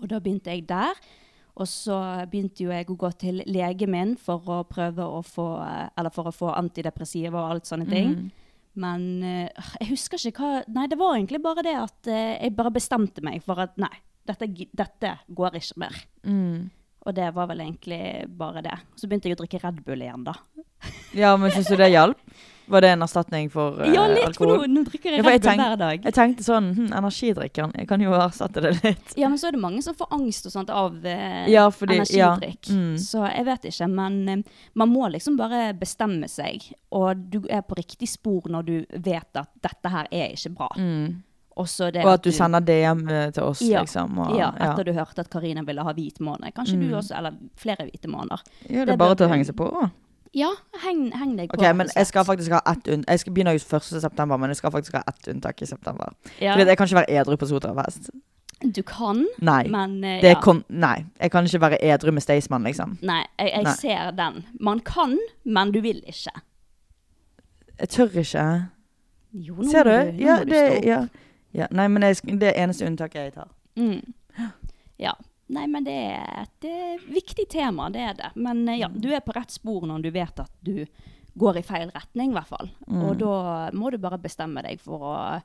[0.00, 0.98] Og da begynte jeg der.
[1.60, 1.96] Og så
[2.32, 6.14] begynte jo jeg å gå til legen min for å prøve å få, eh, eller
[6.14, 8.14] for å få antidepressiva og alt sånne ting.
[8.16, 8.30] Mm.
[8.82, 12.56] Men eh, jeg husker ikke hva Nei, det var egentlig bare det at eh, jeg
[12.56, 13.92] bare bestemte meg for at nei,
[14.28, 15.98] dette, dette går ikke mer.
[16.24, 16.70] Mm.
[17.02, 18.00] Og det var vel egentlig
[18.38, 18.78] bare det.
[18.96, 20.36] Så begynte jeg å drikke Red Bull igjen, da.
[21.14, 22.18] Ja, men syns du det hjalp?
[22.72, 25.42] Var det en erstatning for uh, Ja, litt, for nå, nå drikker jeg Ja, Red
[25.42, 26.04] Bull hver dag.
[26.06, 29.14] Jeg tenkte sånn hm, Energidrikken, jeg kan jo erstatte det litt.
[29.18, 31.98] Ja, men så er det mange som får angst og sånt av uh, Ja, fordi-
[31.98, 32.70] energidrikk.
[32.70, 32.94] ja, mm.
[33.02, 36.70] Så jeg vet ikke, men uh, man må liksom bare bestemme seg.
[36.94, 40.70] Og du er på riktig spor når du vet at dette her er ikke bra.
[40.78, 41.20] Mm.
[41.52, 43.02] Og Og at du sender DM
[43.34, 44.16] til oss, ja, liksom.
[44.24, 46.54] Og, ja, etter du hørte at Karina ville ha hvit måned.
[46.56, 46.88] Kanskje Mm.
[46.88, 48.40] du også, eller flere hvite måneder.
[48.70, 49.90] Ja, det Det er bare til å henge seg på.
[50.34, 50.48] Ja,
[50.84, 51.58] heng, heng deg på.
[51.60, 53.10] Ok, men jeg skal faktisk ha ett unntak.
[53.12, 53.82] Jeg skal begynne ut 1.
[54.00, 56.14] september, men jeg skal faktisk ha ett unntak i september.
[56.40, 56.54] Ja.
[56.54, 58.10] Fordi jeg kan ikke være edru på Sotrafest.
[58.76, 59.66] Du kan, Nei.
[59.68, 60.40] men uh, Det ja.
[60.40, 61.04] kon nei.
[61.20, 62.94] Jeg kan ikke være edru med Staysman, liksom.
[63.02, 63.72] Nei, jeg, jeg Nei.
[63.80, 64.44] ser den.
[64.60, 66.30] Man kan, men du vil ikke.
[67.80, 68.44] Jeg tør ikke.
[69.32, 69.90] Jo, nå Ser du?
[69.90, 70.84] må nå Ja, må du det, stå opp.
[70.86, 71.00] ja.
[71.58, 71.66] ja.
[71.70, 73.48] Nei, men jeg, det er eneste unntaket jeg tar.
[73.76, 74.14] Mm.
[74.98, 75.12] Ja.
[75.48, 78.30] Nei, men det er et eh, viktig tema, det er det.
[78.36, 79.00] Men eh, ja, Mm.
[79.00, 80.86] du er på rett spor når du vet at du
[81.38, 82.70] går i feil retning, i hvert fall.
[82.88, 83.02] Mm.
[83.08, 85.42] Og da må du bare bestemme deg for å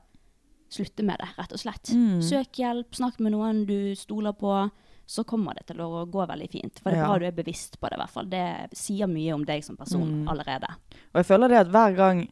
[0.70, 1.90] slutte med det, rett og slett.
[1.96, 2.20] Mm.
[2.22, 4.70] Søk hjelp, snakk med noen du stoler på.
[5.08, 6.80] Så kommer det til å gå veldig fint.
[6.82, 7.06] For det er Ja.
[7.08, 8.26] bra du er bevisst på det, i hvert fall.
[8.28, 10.28] Det sier mye om deg som person Mm.
[10.28, 10.68] allerede.
[11.14, 12.28] Og jeg føler det at hver gang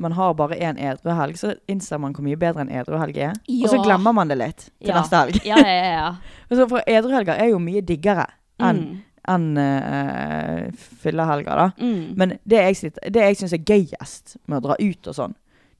[0.00, 3.16] man har bare én edru helg, så innser man hvor mye bedre en edru helg
[3.20, 3.34] er.
[3.60, 5.00] Og så glemmer man det litt til Ja.
[5.00, 5.40] neste helg.
[5.44, 5.92] Ja, ja, ja.
[5.92, 6.08] ja.
[6.50, 8.26] Og så For edruhelger er jo mye diggere
[8.60, 8.98] enn Mm.
[9.30, 10.70] En, uh,
[11.02, 11.66] fyllehelger, da.
[11.78, 12.14] Mm.
[12.16, 15.34] Men det jeg, det jeg syns er gøyest med å dra ut og sånn,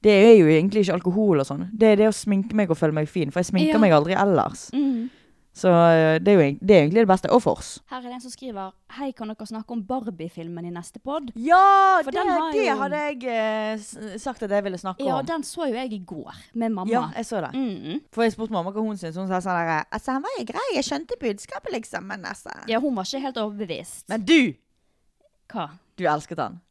[0.05, 1.65] det er jo egentlig ikke alkohol og sånn.
[1.73, 3.81] Det er det å sminke meg og føle meg fin, for jeg sminker Ja.
[3.81, 4.69] meg aldri ellers.
[4.73, 5.09] Mm.
[5.53, 7.29] Så eh, det er jo det er egentlig det beste.
[7.35, 7.69] Og Fors.
[7.91, 11.27] Her er det en som skriver Hei, kan dere snakke om Barbie-filmen i neste pod?
[11.35, 15.25] Ja, For det, det jo- hadde jeg eh, sagt at jeg ville snakke Ja, om.
[15.27, 16.91] den så jo jeg i går med mamma.
[16.91, 17.51] Ja, jeg så det.
[17.53, 17.99] Mm.
[18.15, 19.19] For jeg spurte mamma hva hun syntes.
[19.19, 22.55] Hun sa sånn derre Altså, han var jo grei, jeg skjønte budskapet, liksom, men altså
[22.71, 24.07] ja, hun var ikke helt overbevist.
[24.09, 24.53] Men du!
[25.51, 25.67] Hva?
[25.99, 26.61] Du elsket han.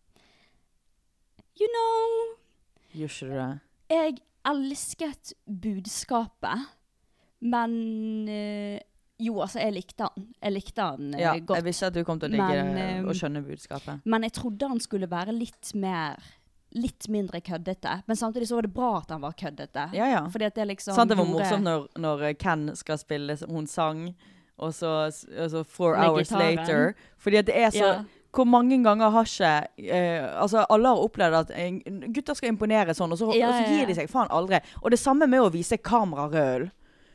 [1.60, 2.36] You know
[2.96, 3.50] Gjør ikke du det?
[3.92, 4.14] Jeg
[4.48, 6.64] elsket budskapet,
[7.40, 8.78] men øh,
[9.20, 10.26] Jo, altså, jeg likte han.
[10.42, 11.56] Jeg likte han øh, Ja, godt.
[11.58, 14.00] jeg visste at du kom til å digge Men, eh, og skjønne budskapet.
[14.04, 16.16] Men jeg trodde han skulle være litt mer
[16.72, 17.96] Litt mindre køddete.
[18.06, 19.88] Men samtidig så var det bra at han var køddete.
[19.92, 20.20] Ja, ja.
[20.30, 23.66] Fordi at det liksom Sant det var gjorde- morsomt når, når Ken skal spille Hun
[23.66, 24.14] sang,
[24.56, 26.56] og så, og så Four Med Hours gitaren.
[26.56, 26.94] Later.
[27.18, 28.04] Fordi at det er så Ja.
[28.32, 31.80] Hvor mange ganger har ikke eh, Altså, alle har opplevd at en,
[32.14, 33.78] gutter skal imponere sånn, og så, Ja, og så ja, ja.
[33.80, 34.60] gir de seg faen aldri.
[34.84, 36.70] Og det samme med å vise kamerarøl.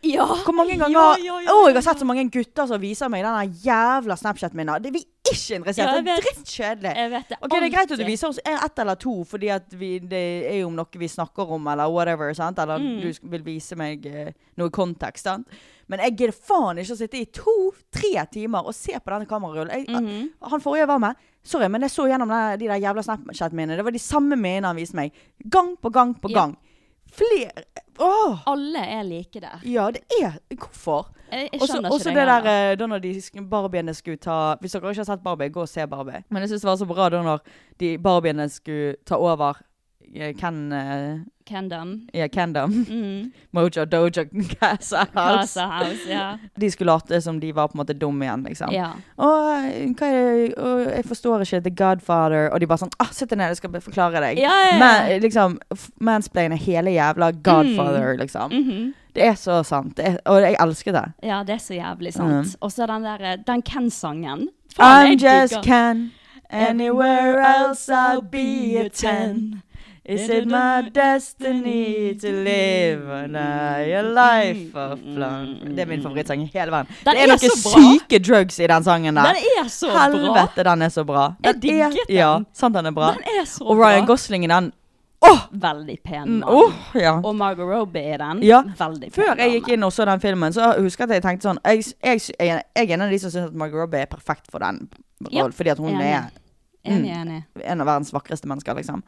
[0.05, 0.25] Ja!
[0.45, 3.09] Hvor mange ganger Ja, ja, ja, Å, jeg har sett så mange gutter som viser
[3.09, 4.71] meg den jævla Snapchat-en min.
[4.83, 5.91] Det er vi ikke interessert i.
[5.91, 6.23] det er vet.
[6.25, 6.91] drittkjedelig.
[6.95, 7.37] Jeg det.
[7.41, 11.01] Er greit at du viser oss ett eller to, fordi vi, det er jo noe
[11.01, 12.33] vi snakker om, eller whatever.
[12.37, 12.59] sant?
[12.59, 12.99] Eller Mm.
[13.01, 15.23] du vil vise meg eh, noe kontekst.
[15.23, 15.47] sant?
[15.87, 19.71] Men jeg gidder faen ikke å sitte i to-tre timer og se på denne kamerarullen.
[19.71, 20.29] Jeg- -hmm.
[20.51, 23.75] Han forrige var med, sorry, men jeg så gjennom den, de der jævla Snapchat-minnene.
[23.77, 25.11] Det var de samme minnene han viste meg.
[25.49, 26.55] Gang på gang på gang.
[27.11, 27.51] Flere
[27.99, 28.43] Åh!
[28.51, 29.61] Alle er like der.
[29.63, 31.11] Ja, det er Hvorfor?
[31.31, 33.13] Jeg, jeg Og så skjønner ikke Også det der eh, da når de
[33.49, 36.23] Barbiene skulle ta Hvis dere ikke har sett Barbie, gå og se Barbie.
[36.29, 37.39] Men jeg syns det var så bra da når
[37.79, 39.61] de Barbiene skulle ta over
[40.39, 42.07] Ken uh, Kendam.
[42.13, 42.71] Ja, Kendam.
[42.89, 43.31] Mm.
[43.53, 44.23] Mojo Dojo
[44.59, 45.37] Casa House.
[45.53, 46.37] Casa House, ja.
[46.59, 48.71] De skulle late som de var på en måte dumme igjen, liksom.
[48.73, 48.89] ja.
[49.17, 49.65] Og,
[50.95, 52.49] jeg forstår ikke The Godfather.
[52.53, 54.39] Og de bare sånn ah, 'Sitt deg ned, jeg skal forklare deg'.
[54.41, 54.79] Ja, ja, ja.
[54.79, 58.51] Men, liksom, f- mansplaine hele jævla Godfather, liksom.
[58.51, 58.93] Mhm.
[59.15, 59.99] Det er så sant.
[59.99, 61.05] Er, og jeg elsker det.
[61.23, 62.43] Ja, det er så jævlig Mm.
[62.43, 62.55] sant.
[62.61, 64.47] Og så den der eh, Den Ken-sangen.
[64.79, 66.11] I'm just Ken.
[66.49, 69.61] Anywhere else I'll be a ten.
[70.07, 76.49] Is it my destiny to live a life of love Det er min favorittsang i
[76.53, 76.91] hele verden.
[77.05, 79.33] Den det er, er noen syke drugs i den sangen der.
[79.33, 80.03] Den er så bra.
[80.11, 81.23] Helvete, den er så bra.
[81.43, 82.15] Jeg Den digget er, den.
[82.15, 83.11] Ja, sant den er bra.
[83.17, 84.05] Den er så Og Ryan.
[84.05, 84.71] Gosling i den.
[85.51, 86.53] Veldig pen Mm, mann.
[86.53, 87.15] Oh, ja.
[87.23, 88.43] Og Margot Robbie i den.
[88.45, 88.59] Ja.
[88.77, 91.23] Veldig pen Før jeg gikk inn og så den filmen, så husker jeg at jeg
[91.25, 94.03] tenkte sånn Jeg, jeg, jeg, jeg er en av de som syns at Margot Robbie
[94.05, 94.83] er perfekt for den
[95.33, 95.47] Ja.
[95.49, 96.11] Fordi at hun enig.
[96.13, 96.29] er
[96.85, 97.39] Enig, enig.
[97.63, 99.01] en av verdens vakreste mennesker, liksom.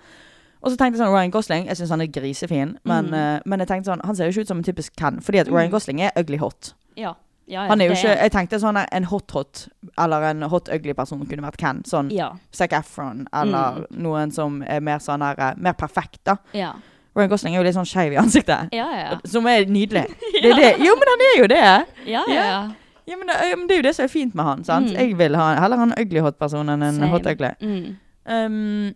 [0.63, 3.13] Og så tenkte jeg sånn Ryan Gosling, jeg syns han er grisefin, men, Mm.
[3.13, 5.39] uh, men jeg tenkte sånn Han ser jo ikke ut som en typisk Ken, fordi
[5.39, 5.53] at Mm.
[5.55, 6.73] Ryan Gosling er ugly hot.
[6.97, 7.13] Ja.
[7.47, 9.67] ja, ja Han er jo ikke Jeg tenkte sånn en hot-hot,
[9.97, 11.83] eller en hot ugly person kunne vært Ken.
[11.85, 12.31] Sånn Ja.
[12.51, 16.37] Zac Efron, eller noen som er mer sånn her eh, Mer perfekt, da.
[16.53, 16.73] Ja.
[17.15, 18.69] Ryan Gosling er jo litt sånn skeiv i ansiktet.
[18.73, 19.19] Ja, ja, ja.
[19.25, 20.05] Som er nydelig.
[20.41, 20.77] Det er det.
[20.85, 21.85] Jo, men han er jo det.
[22.05, 22.71] Ja, ja, ja.
[23.07, 24.63] Men det, men det er jo det som er fint med han.
[24.63, 24.89] sant?
[24.91, 24.95] Mm.
[24.99, 27.07] Jeg vil ha, heller en ugly hot person enn en Same.
[27.07, 27.49] hot ugly.
[27.61, 27.95] Mm.
[28.27, 28.93] Um,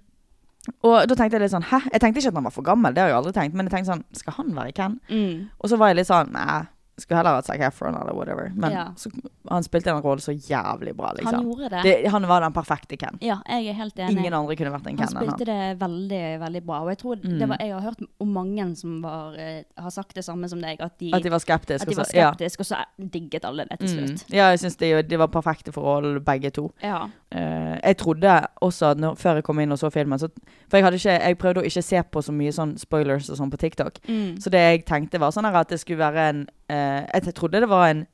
[0.84, 1.80] og da tenkte jeg litt sånn Hæ?
[1.91, 3.56] Jeg tenkte ikke at han var for gammel, det har jeg aldri tenkt.
[3.56, 5.00] Men jeg tenkte sånn Skal han være Ken?
[5.10, 5.50] Mm.
[5.60, 6.62] Og så var jeg litt sånn Nei,
[7.02, 8.52] skulle heller hatt Zac Efron eller whatever.
[8.54, 8.84] Men Ja.
[8.95, 9.10] så,
[9.50, 11.34] han spilte en rolle så jævlig bra, liksom.
[11.34, 11.82] Han gjorde det.
[12.04, 13.17] Det, han var den perfekte Ken.
[13.26, 14.19] Ja, jeg er helt enig.
[14.19, 15.50] Ingen andre kunne vært en Han Ken enn spilte han.
[15.50, 16.82] det veldig, veldig bra.
[16.84, 17.39] Og jeg tror Mm.
[17.39, 20.62] det var, jeg har hørt om mange som var, eh, har sagt det samme som
[20.62, 21.82] deg, at de, At de var skeptiske.
[21.82, 22.32] at de var og så- ja.
[22.34, 24.08] skeptiske, og så digget alle det til Mm.
[24.08, 24.26] slutt.
[24.30, 26.71] Ja, jeg syns de, de var perfekte for rollen, begge to.
[26.84, 27.08] Ja.
[27.32, 30.28] Eh, jeg trodde også, når, før jeg kom inn og så filmen så,
[30.70, 33.52] For jeg, ikke, jeg prøvde å ikke se på så mye sånn spoilers og sånn
[33.54, 34.00] på TikTok.
[34.08, 34.34] Mm.
[34.44, 36.41] Så det jeg tenkte var sånn at det skulle være en
[36.72, 38.06] uh, Jeg trodde det var en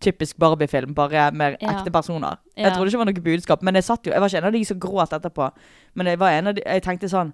[0.00, 1.70] typisk Barbie-film, bare med Ja.
[1.78, 2.36] ekte personer.
[2.56, 2.62] Ja.
[2.68, 3.62] Jeg trodde ikke det var noe budskap.
[3.62, 5.50] Men jeg satt jo Jeg var ikke en av de som gråt etterpå.
[5.94, 7.32] Men jeg var en av de Jeg tenkte sånn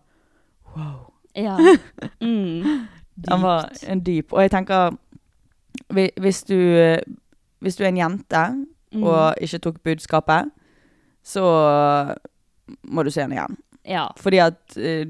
[0.77, 1.12] Wow.
[1.37, 1.57] Ja.
[2.21, 2.87] Mm.
[3.29, 4.33] Han var en dyp.
[4.33, 4.97] Og jeg tenker
[6.21, 6.57] Hvis du
[7.61, 9.05] Hvis du er en jente Mm.
[9.07, 10.49] og ikke tok budskapet,
[11.31, 11.45] så
[12.83, 13.59] må du se den igjen.
[13.88, 14.09] Ja.
[14.21, 15.09] Fordi at eh,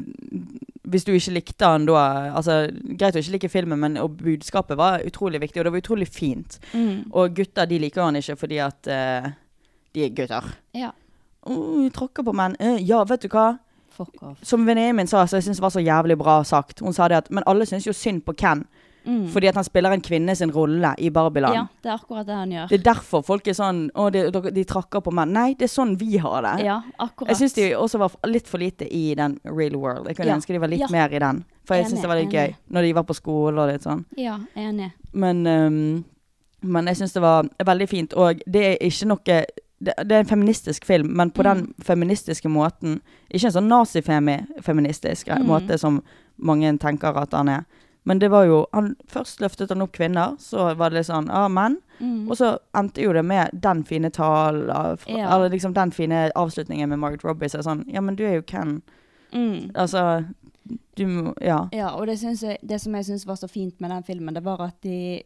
[0.91, 2.01] hvis du ikke likte den da
[2.39, 2.63] altså,
[2.99, 6.59] Greit å ikke like filmen, men budskapet var utrolig viktig, og det var utrolig fint.
[6.73, 7.11] Mm.
[7.11, 9.31] Og gutter de liker han ikke fordi at eh,
[9.95, 10.53] de er gutter.
[10.77, 10.95] ja.
[11.49, 12.53] Oh, tråkker på menn.
[12.61, 13.55] Eh, ja, vet du hva?
[13.97, 14.43] Fuck off.
[14.45, 16.83] Som venninnen min sa, som jeg syns var så jævlig bra sagt.
[16.85, 18.67] Hun sa det at Men alle syns jo synd på Ken.
[19.07, 19.29] Mm.
[19.33, 21.55] Fordi at han spiller en kvinne sin rolle i Barbiland.
[21.55, 22.69] Ja, det er akkurat det han gjør.
[22.69, 25.33] Det er derfor folk er sånn Å, de, de, trakker på menn.
[25.33, 26.65] Nei, det er sånn vi har det.
[26.67, 27.29] Ja, akkurat.
[27.33, 30.07] Jeg syns de også var litt for lite i den real world.
[30.09, 30.37] Jeg kunne Ja.
[30.37, 30.89] ønske de var litt Ja.
[30.91, 31.45] mer i den.
[31.65, 32.51] For jeg syns det var litt enig.
[32.51, 34.05] gøy når de var på skole og litt sånn.
[34.17, 34.93] Ja, enig.
[35.13, 36.05] Men, um,
[36.63, 38.13] men jeg syns det var veldig fint.
[38.17, 39.45] Og det er ikke noe
[39.83, 41.45] det, det er en feministisk film, men på Mm.
[41.55, 43.01] den feministiske måten
[43.33, 45.47] Ikke en sånn nazifeministisk Mm.
[45.47, 46.03] måte som
[46.39, 47.65] mange tenker at han er.
[48.11, 51.29] Men det var jo han, Først løftet han opp kvinner, så var det litt sånn
[51.31, 51.77] Ja, menn.
[52.01, 52.25] Mm.
[52.31, 54.67] Og så endte jo det med den fine talen,
[55.07, 55.29] Ja.
[55.37, 57.49] eller liksom den fine avslutningen med Margaret Robbie.
[57.53, 58.81] Så sånn Ja, men du er jo Ken.
[59.33, 59.71] Mm.
[59.75, 60.25] Altså
[60.97, 61.69] Du må Ja.
[61.73, 64.45] Ja, og det, jeg, det som jeg syns var så fint med den filmen, det
[64.45, 65.23] var at de,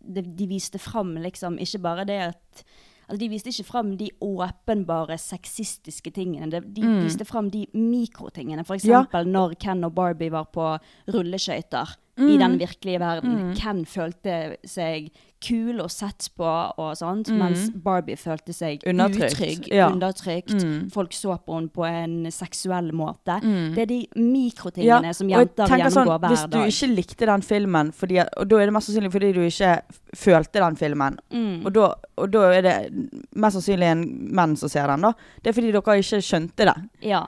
[0.00, 2.64] de, de viste fram liksom ikke bare det at
[3.10, 6.46] Altså, de viste ikke fram de åpenbare sexistiske tingene.
[6.50, 7.00] De, de Mm.
[7.04, 8.64] viste fram de mikrotingene.
[8.64, 9.02] For Ja.
[9.24, 10.78] når Ken og Barbie var på
[11.12, 12.38] rulleskøyter i Mm.
[12.38, 13.48] den virkelige verden.
[13.48, 13.54] Mm.
[13.56, 16.44] Ken følte seg kule og sett på
[16.78, 17.38] og sånt, Mm.
[17.38, 19.88] mens Barbie følte seg Undertrykt, utrygg, ja.
[19.88, 20.52] undertrykt.
[20.62, 20.90] Mm.
[20.92, 23.40] Folk så på henne på en seksuell måte.
[23.42, 23.74] Mm.
[23.74, 26.68] Det er de mikrotingene som og jeg jenter gjennomgår sånn, Hvis du dag.
[26.68, 29.82] ikke likte den filmen, fordi, og da er det mest sannsynlig fordi du ikke
[30.16, 31.64] følte den filmen, Mm.
[31.66, 32.76] og, da, og da er det
[33.34, 35.12] mest sannsynlig en menn som ser den, da.
[35.42, 36.76] Det er fordi dere ikke skjønte det.
[37.02, 37.26] Ja.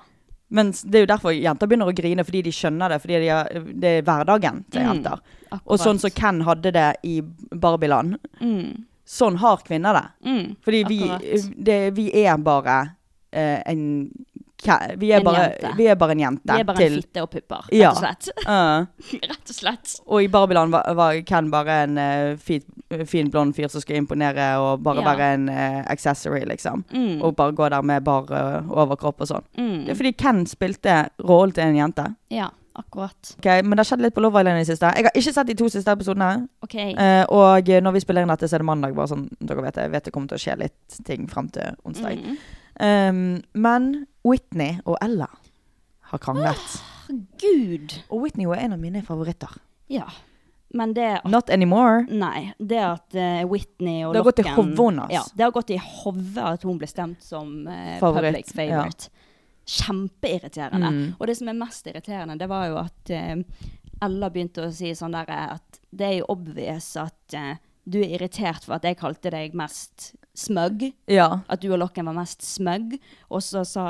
[0.52, 2.98] Men det er jo derfor jenter begynner å grine, fordi de skjønner det.
[3.02, 5.22] Fordi de er, det er hverdagen til Mm, jenter.
[5.50, 8.18] Mm, Og sånn som Ken hadde det i Barbieland.
[8.40, 8.84] Mm.
[9.08, 10.04] Sånn har kvinner det.
[10.28, 10.98] Mm, Fordi vi,
[11.56, 12.76] det, vi er bare
[13.32, 14.10] eh, en
[14.96, 16.46] vi er, bare, vi er bare en jente.
[16.52, 18.28] Vi er bare til, en fitte og pupper, rett og slett.
[18.52, 18.86] Uh,
[19.32, 19.92] rett og slett.
[20.06, 22.62] og i Barbieland var, var Ken bare en uh, fin,
[23.08, 25.08] fin blond fyr som skulle imponere og bare Ja.
[25.12, 26.84] være en uh, accessory, liksom.
[26.92, 27.22] Mm.
[27.22, 29.46] Og bare gå der med bar uh, overkropp og sånn.
[29.58, 29.84] Mm.
[29.86, 32.06] Det er fordi Ken spilte rollen til en jente.
[32.30, 33.34] Ja, akkurat.
[33.38, 34.92] Ok, Men det har skjedd litt på Love Island i det siste.
[34.96, 36.46] Jeg har ikke sett de to siste episodene.
[36.64, 36.94] Okay.
[36.94, 38.94] Uh, og når vi spiller inn dette, så er det mandag.
[38.96, 41.74] Bare sånn, dere vet, jeg vet det kommer til å skje litt ting frem til
[41.88, 42.22] onsdag.
[42.22, 42.40] Mm.
[42.82, 43.90] Um, men
[44.26, 45.28] Whitney og Ella
[46.12, 46.76] har kranglet.
[47.40, 47.96] Gud.
[48.08, 49.56] Og Whitney er en av mine favoritter.
[49.92, 50.06] Ja.
[50.72, 52.06] Men det at Not anymore.
[52.08, 52.52] Nei.
[52.58, 55.12] Det at uh, Whitney og Det har gått i Locken- hodet hennes.
[55.12, 59.10] Ja, det har gått i hodet at hun ble stemt som uh, Favoritt, public favorite.
[59.68, 60.88] Kjempeirriterende.
[60.94, 61.04] Mm.
[61.18, 63.68] Og det som er mest irriterende, det var jo at uh,
[64.02, 67.52] Ella begynte å si sånn der eh, at det er jo obvious at eh,
[67.84, 70.86] du er irritert for at jeg kalte deg mest smug.
[71.10, 71.42] Ja.
[71.50, 72.96] At du og Lokken var mest smug.
[73.30, 73.84] Og så sa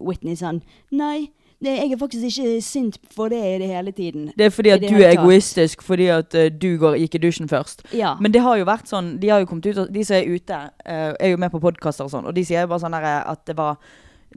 [0.00, 0.62] Whitney sånn
[0.94, 4.28] Nei, det, jeg er faktisk ikke sint for det i det hele tiden.
[4.36, 5.22] Det er fordi at du er tatt.
[5.22, 7.86] egoistisk fordi at uh, du går, gikk i dusjen først.
[7.96, 8.14] Ja.
[8.20, 10.58] Men det har jo vært sånn De har jo kommet ut De som er ute,
[10.84, 13.46] uh, er jo med på podkaster og sånn, og de sier jo bare sånn at
[13.48, 13.80] det var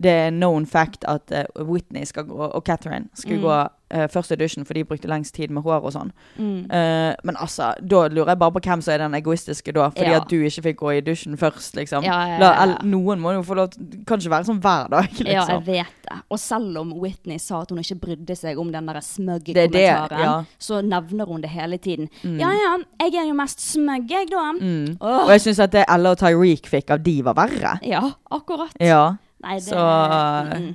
[0.02, 3.44] det er known fact at uh, Whitney skal gå, og Catherine skulle Mm.
[3.44, 3.58] gå
[3.96, 6.12] uh, først i dusjen, for de brukte lengst tid med hår og sånn.
[6.38, 6.68] Mm.
[6.72, 10.10] Uh, men altså, da lurer jeg bare på hvem som er den egoistiske da, fordi
[10.12, 10.20] Ja.
[10.22, 12.04] at du ikke fikk gå i dusjen først, liksom.
[12.06, 14.90] Ja, ja, La, el- noen må jo få lov til Kan ikke være sånn hver
[14.90, 15.26] dag, liksom.
[15.34, 16.20] Ja, jeg vet det.
[16.30, 19.72] Og selv om Whitney sa at hun ikke brydde seg om den der smugge Det
[19.74, 20.44] det, kommentaren, ja.
[20.60, 22.10] så nevner hun det hele tiden.
[22.24, 22.40] Mm.
[22.40, 24.46] Ja ja, jeg er jo mest smugg, jeg, da.
[25.02, 25.24] Åh.
[25.26, 27.80] Og jeg syns at det Ella og Tyreek fikk av de var verre.
[27.84, 28.72] Ja, akkurat.
[28.80, 29.18] Ja.
[29.44, 30.70] Nei, det Så eh, mm.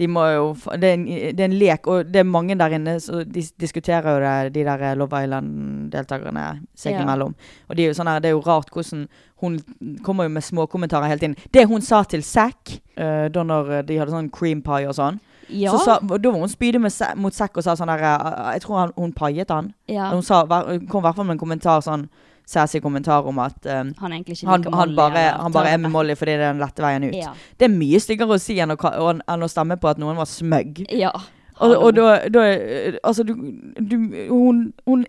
[0.00, 0.44] de må jo
[0.80, 3.42] det er, en, det er en lek, og det er mange der inne som de
[3.60, 6.44] diskuterer jo det, de der Love Island-deltakerne
[6.76, 7.02] seg Ja.
[7.02, 7.34] imellom.
[7.68, 9.08] Og de er jo sånn her, det er jo rart hvordan
[9.40, 9.58] hun
[10.04, 11.36] kommer jo med småkommentarer hele tiden.
[11.52, 15.20] Det hun sa til Zack uh, da når de hadde sånn cream pie og sånn,
[15.50, 15.72] Ja.
[15.72, 16.80] så sa, da var hun spydig
[17.16, 19.72] mot Zack og sa sånn der eh, Jeg tror han, hun paiet han.
[19.88, 20.10] Ja.
[20.12, 22.08] Hun sa, kom i hvert fall med en kommentar sånn
[22.48, 25.90] sassy kommentar om at um, Han ikke han, han, bare, han bare er med.
[25.90, 27.16] Molly fordi det er den lette veien ut.
[27.16, 27.34] Ja.
[27.58, 28.78] Det er mye styggere å si enn å,
[29.10, 30.84] enn å stemme på at noen var smøgg.
[30.90, 31.12] Ja.
[31.60, 32.44] Og, og da, da
[33.04, 33.34] Altså, du,
[33.76, 33.96] du
[34.30, 35.04] hun, hun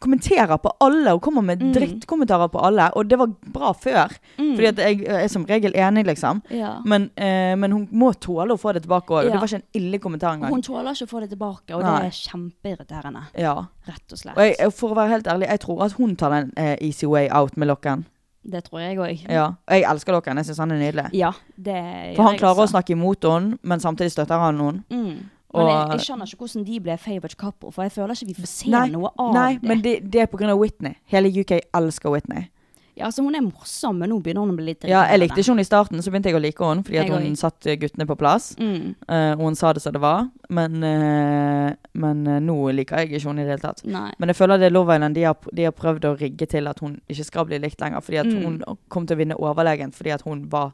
[0.00, 1.72] kommenterer på alle, og kommer med Mm.
[1.72, 2.90] drittkommentarer på alle.
[2.96, 4.54] Og det var bra før, Mm.
[4.56, 6.42] fordi at jeg er som regel enig, liksom.
[6.50, 6.80] Ja.
[6.84, 9.24] Men, eh, men hun må tåle å få det tilbake òg.
[9.24, 9.30] Ja.
[9.32, 10.50] Det var ikke en ille kommentar engang.
[10.50, 12.00] Hun tåler ikke å få det tilbake, og Nei.
[12.00, 13.22] det er kjempeirriterende.
[13.38, 13.54] Ja.
[13.86, 14.36] Rett og slett.
[14.36, 17.06] Og jeg, for å være helt ærlig, jeg tror at hun tar den eh, easy
[17.06, 18.04] way out med Lokken.
[18.44, 19.30] Det tror jeg òg.
[19.30, 19.46] Ja.
[19.46, 20.36] Og jeg elsker Lokken.
[20.36, 21.10] Jeg syns han er nydelig.
[21.14, 24.56] Ja, det For han han jeg klarer å snakke imot henne, men samtidig støtter han
[24.58, 24.84] noen.
[24.90, 25.30] Mm.
[25.54, 28.34] Og- jeg, jeg skjønner ikke hvordan de ble favorite couple, for jeg føler ikke vi
[28.40, 29.68] får se Nei, noe av Nei, det.
[29.68, 30.94] men det, det er av Whitney.
[31.12, 32.48] Hele UK elsker Whitney.
[32.94, 35.40] Ja, altså Hun er morsom, men nå begynner hun å bli litt Ja, jeg likte
[35.40, 37.40] ikke hun i starten, så begynte jeg å like henne fordi Jeg hun også.
[37.40, 38.50] satte guttene på plass.
[38.60, 38.94] Mm.
[39.08, 43.08] Uh, og hun sa det som det var, men, uh, men uh, nå liker jeg
[43.16, 43.80] ikke hun i det hele tatt.
[43.88, 44.10] Nei.
[44.20, 46.68] Men jeg føler det er Love Island de har, de har prøvd å rigge til
[46.68, 48.00] at hun ikke skal bli likt lenger.
[48.04, 48.42] Fordi at Mm.
[48.44, 50.72] hun kom til å vinne overlegent fordi at hun var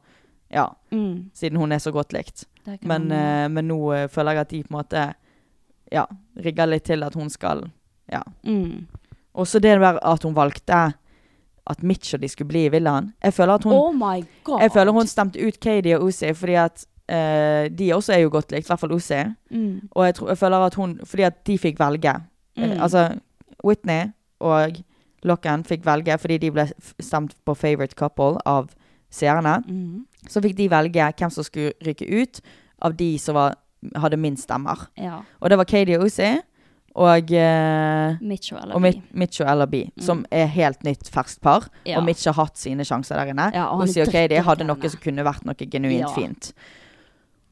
[0.50, 1.30] Ja, Mm.
[1.34, 2.44] siden hun er så godt likt.
[2.82, 5.14] Men, eh, men nå uh, føler jeg at de på en måte
[5.92, 6.04] Ja,
[6.36, 7.70] rigger litt til at hun skal
[8.12, 8.22] Ja.
[8.44, 8.86] mm.
[9.34, 10.94] Også det der at hun valgte
[11.66, 13.12] at Mitch og de skulle bli i villaen.
[13.24, 14.60] Jeg føler at hun Oh!
[14.60, 18.28] Jeg føler hun stemte ut Katie og Uzi fordi at uh, de også er jo
[18.32, 19.22] godt likt, i hvert fall Uzi.
[19.50, 19.88] mm.
[19.90, 22.14] Og jeg, tror, jeg føler at hun Fordi at de fikk velge.
[22.56, 22.80] Mm.
[22.80, 23.18] altså
[23.64, 24.72] Whitney og
[25.24, 26.68] Locken fikk velge fordi de ble
[27.00, 28.68] stemt på favorite couple av
[29.10, 29.58] seerne.
[29.68, 30.04] Mm.
[30.28, 32.40] Så fikk de velge hvem som skulle rykke ut
[32.84, 33.56] av de som var,
[33.96, 34.88] hadde minst stemmer.
[34.98, 35.22] Ja.
[35.40, 36.36] Og det var Katie og Uzi
[36.98, 38.82] og eh, Mitch og
[39.14, 41.68] Mitch Ella B, som er helt nytt ferskt par.
[41.68, 41.92] Mm.
[41.92, 42.00] Ja.
[42.00, 43.50] Og Mitch har hatt sine sjanser der inne.
[43.54, 46.14] Ja, og Uzi og Katie hadde noe som kunne vært noe genuint Ja.
[46.16, 46.52] fint.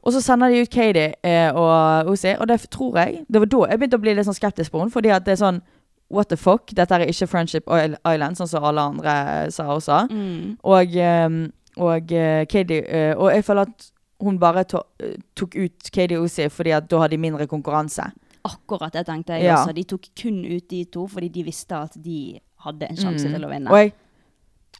[0.07, 3.49] Og så sender de ut Katie eh, og Uzi, og det tror jeg Det var
[3.51, 4.91] da jeg begynte å bli litt sånn skeptisk på henne.
[4.91, 5.61] Fordi at det er sånn
[6.09, 6.71] What the fuck?
[6.71, 10.07] Dette er ikke Friendship Island, sånn som alle andre eh, sa også.
[10.11, 10.53] Mm.
[10.63, 11.35] Og, eh,
[11.77, 13.89] og eh, Katie Og jeg føler at
[14.23, 14.79] hun bare to,
[15.37, 18.07] tok ut Katie og Uzi fordi at da hadde de mindre konkurranse.
[18.47, 19.59] Akkurat det tenkte jeg Ja.
[19.59, 19.73] også.
[19.75, 23.43] De tok kun ut de to fordi de visste at de hadde en sjanse til
[23.45, 23.67] å vinne.
[23.67, 23.73] Mm.
[23.73, 23.93] Og jeg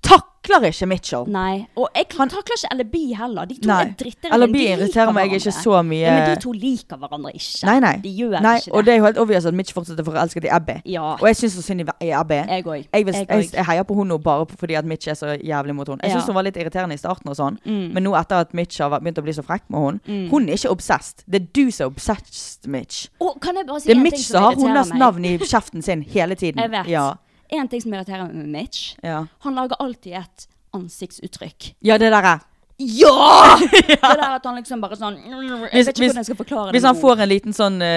[0.03, 1.25] takler ikke Mitchell.
[1.27, 1.67] Nei.
[1.75, 3.45] Og jeg han, takler ikke LB heller.
[3.49, 3.81] De to Nei.
[3.83, 4.37] er drittere.
[4.47, 5.99] LB irriterer meg ikke så mye.
[6.05, 7.65] Ja, men de to liker hverandre ikke.
[7.67, 7.93] Nei, nei.
[8.03, 8.85] De gjør nei ikke Og det.
[8.85, 10.77] det er jo helt obvious at Mitch fortsetter forelsket i Abby.
[10.85, 11.01] Ja.
[11.17, 12.33] Og jeg syns så synd i Abby.
[12.47, 12.85] Jeg òg.
[12.93, 15.75] Jeg, Jeg jeg, jeg heier på henne nå bare fordi at Mitch er så jævlig
[15.75, 15.99] mot henne.
[16.03, 16.21] Jeg Ja.
[16.25, 17.93] hun var litt irriterende i starten, og sånn Mm.
[17.93, 20.29] men nå etter at Mitch har begynt å bli så frekk med henne Mm.
[20.29, 21.23] Hun er ikke obsessed.
[21.29, 23.07] Det er du som er obsessed, Mitch.
[23.19, 26.01] Og kan jeg bare si Det er Mitch som har hennes navn i kjeften sin
[26.03, 26.61] hele tiden.
[26.61, 26.87] Jeg vet.
[26.87, 27.13] Ja.
[27.49, 29.25] En ting som irriterer meg med Mitch, Ja.
[29.39, 31.73] han lager alltid et ansiktsuttrykk.
[31.81, 32.39] ja, det der er
[32.79, 33.57] Ja!
[33.57, 36.65] Det der at han liksom bare sånn Jeg vet ikke hvis- hvordan jeg skal forklare
[36.67, 36.73] det.
[36.75, 37.87] Hvis han får en liten sånn uh,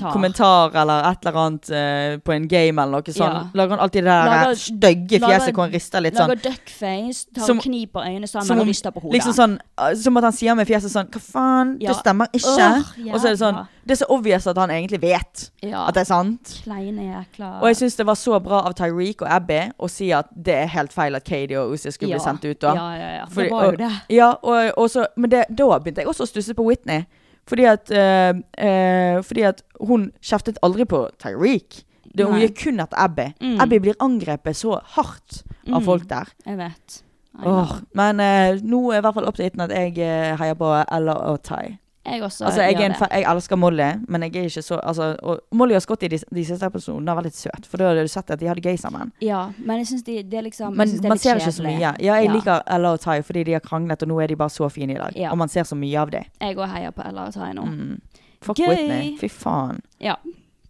[0.00, 0.12] Kommentar.
[0.12, 0.76] kommentar.
[0.80, 3.42] eller et eller annet uh, på en game eller noe sånn, Ja.
[3.52, 6.28] lager han alltid det der Lager- stygge fjeset hvor han rister litt sånn.
[6.32, 9.12] Lager duckface, tar Som- kniper øynene sammen Som og rister på hodet.
[9.20, 11.76] Liksom sånn, eh, som at han sier med fjeset sånn Hva faen?
[11.80, 11.92] Ja.
[11.92, 12.56] Det stemmer ikke.
[12.56, 13.66] Åh, og så er det sånn.
[13.84, 15.86] Det er så obvious at han egentlig vet Ja.
[15.88, 16.60] at det er sant.
[16.64, 20.10] Kleine jækla Og jeg syns det var så bra av Tyreek og Abby å si
[20.12, 22.60] at det er helt feil at Katie og Uzi skulle bli sendt ut.
[22.60, 22.74] da.
[22.74, 23.24] Ja, ja, ja.
[23.24, 23.90] Det var jo det.
[24.10, 27.04] Ja, og, og så, men det, da begynte jeg også å stusse på Whitney.
[27.48, 31.84] Fordi at, øh, øh, fordi at hun kjeftet aldri på Tyreek.
[32.16, 33.28] Det, hun gikk kun etter Abby.
[33.40, 33.60] Mm.
[33.60, 35.84] Abby blir angrepet så hardt av Mm.
[35.84, 36.28] folk der.
[36.46, 37.02] Jeg vet.
[37.46, 39.94] Åh, men øh, nå er i hvert fall opp til hiten at jeg
[40.36, 41.76] heier på Ella og Ty.
[42.06, 43.08] Jeg også Altså, jeg, gjør en, det.
[43.12, 46.44] jeg elsker Molly, men jeg er ikke så altså, og Molly og Scotty de, de
[46.48, 49.12] siste episodene var litt søt, for da hadde du sett at de hadde gøy sammen.
[49.20, 51.62] Ja, men jeg syns de, det er liksom Men det er man ser ikke så
[51.62, 51.78] mye.
[51.78, 52.32] Ja, jeg Ja.
[52.32, 54.92] liker Ella og Ty fordi de har kranglet, og nå er de bare så fine
[54.96, 55.12] i dag.
[55.16, 55.30] Ja.
[55.30, 56.24] Og man ser så mye av dem.
[56.40, 57.64] Jeg òg heier på Ella og Tai nå.
[57.68, 58.00] Mm.
[58.40, 58.68] Fuck Gøy.
[58.68, 59.16] Whitney.
[59.20, 59.82] Fy faen.
[60.00, 60.16] Ja.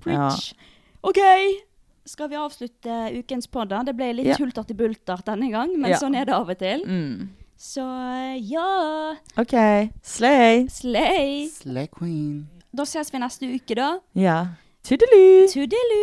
[0.03, 0.53] Preach.
[1.07, 1.19] OK.
[2.07, 3.85] Skal vi avslutte ukens podder?
[3.87, 4.37] Det ble litt Ja.
[4.41, 6.83] hultert i bultert denne gang, men sånn er det av og til.
[6.85, 7.29] Mm.
[7.63, 7.83] Så
[8.41, 9.53] ja OK.
[10.03, 10.67] Slay.
[10.69, 11.49] Slay.
[11.63, 12.49] Slay queen.
[12.73, 13.91] Da ses vi neste uke, da.
[14.15, 14.47] Ja.
[14.85, 15.45] Tudelu.
[15.53, 16.03] Tudelu.